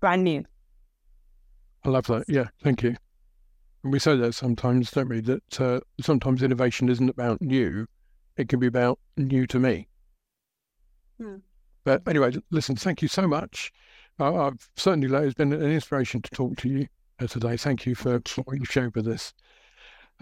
brand 0.00 0.24
new. 0.24 0.44
I 1.84 1.88
love 1.88 2.06
that. 2.06 2.24
Yeah, 2.28 2.48
thank 2.62 2.82
you. 2.82 2.96
And 3.82 3.92
we 3.92 3.98
say 3.98 4.16
that 4.16 4.34
sometimes, 4.34 4.90
don't 4.90 5.08
we? 5.08 5.20
That 5.20 5.60
uh, 5.60 5.80
sometimes 6.00 6.42
innovation 6.42 6.88
isn't 6.88 7.08
about 7.08 7.42
new; 7.42 7.86
it 8.36 8.48
can 8.48 8.60
be 8.60 8.66
about 8.66 8.98
new 9.16 9.46
to 9.46 9.58
me. 9.58 9.88
Hmm. 11.20 11.36
But 11.84 12.02
anyway, 12.08 12.32
listen. 12.50 12.76
Thank 12.76 13.02
you 13.02 13.08
so 13.08 13.28
much. 13.28 13.72
Uh, 14.18 14.46
I've 14.46 14.70
certainly 14.76 15.08
it's 15.26 15.34
been 15.34 15.52
an 15.52 15.62
inspiration 15.62 16.22
to 16.22 16.30
talk 16.30 16.56
to 16.58 16.68
you 16.68 16.86
uh, 17.20 17.26
today. 17.26 17.56
Thank 17.56 17.86
you 17.86 17.94
for 17.94 18.20
what 18.44 18.58
you 18.58 18.64
shared 18.64 18.94
with 18.94 19.06
us. 19.08 19.34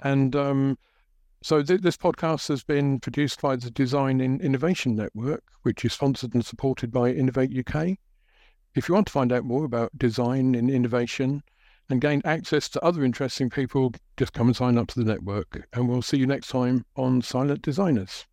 And 0.02 0.34
um, 0.34 0.78
so 1.42 1.62
th- 1.62 1.80
this 1.80 1.96
podcast 1.96 2.48
has 2.48 2.64
been 2.64 3.00
produced 3.00 3.40
by 3.40 3.56
the 3.56 3.70
Design 3.70 4.20
in 4.20 4.40
Innovation 4.40 4.96
Network, 4.96 5.44
which 5.62 5.84
is 5.84 5.92
sponsored 5.92 6.34
and 6.34 6.44
supported 6.44 6.90
by 6.90 7.10
Innovate 7.10 7.56
UK. 7.56 7.98
If 8.74 8.88
you 8.88 8.94
want 8.94 9.06
to 9.08 9.12
find 9.12 9.32
out 9.32 9.44
more 9.44 9.64
about 9.64 9.96
design 9.98 10.54
in 10.54 10.70
innovation 10.70 11.42
and 11.88 12.00
gain 12.00 12.22
access 12.24 12.68
to 12.70 12.84
other 12.84 13.04
interesting 13.04 13.50
people, 13.50 13.92
just 14.16 14.32
come 14.32 14.48
and 14.48 14.56
sign 14.56 14.78
up 14.78 14.88
to 14.88 14.98
the 14.98 15.04
network. 15.04 15.66
And 15.72 15.88
we'll 15.88 16.02
see 16.02 16.18
you 16.18 16.26
next 16.26 16.48
time 16.48 16.84
on 16.96 17.22
Silent 17.22 17.62
Designers. 17.62 18.26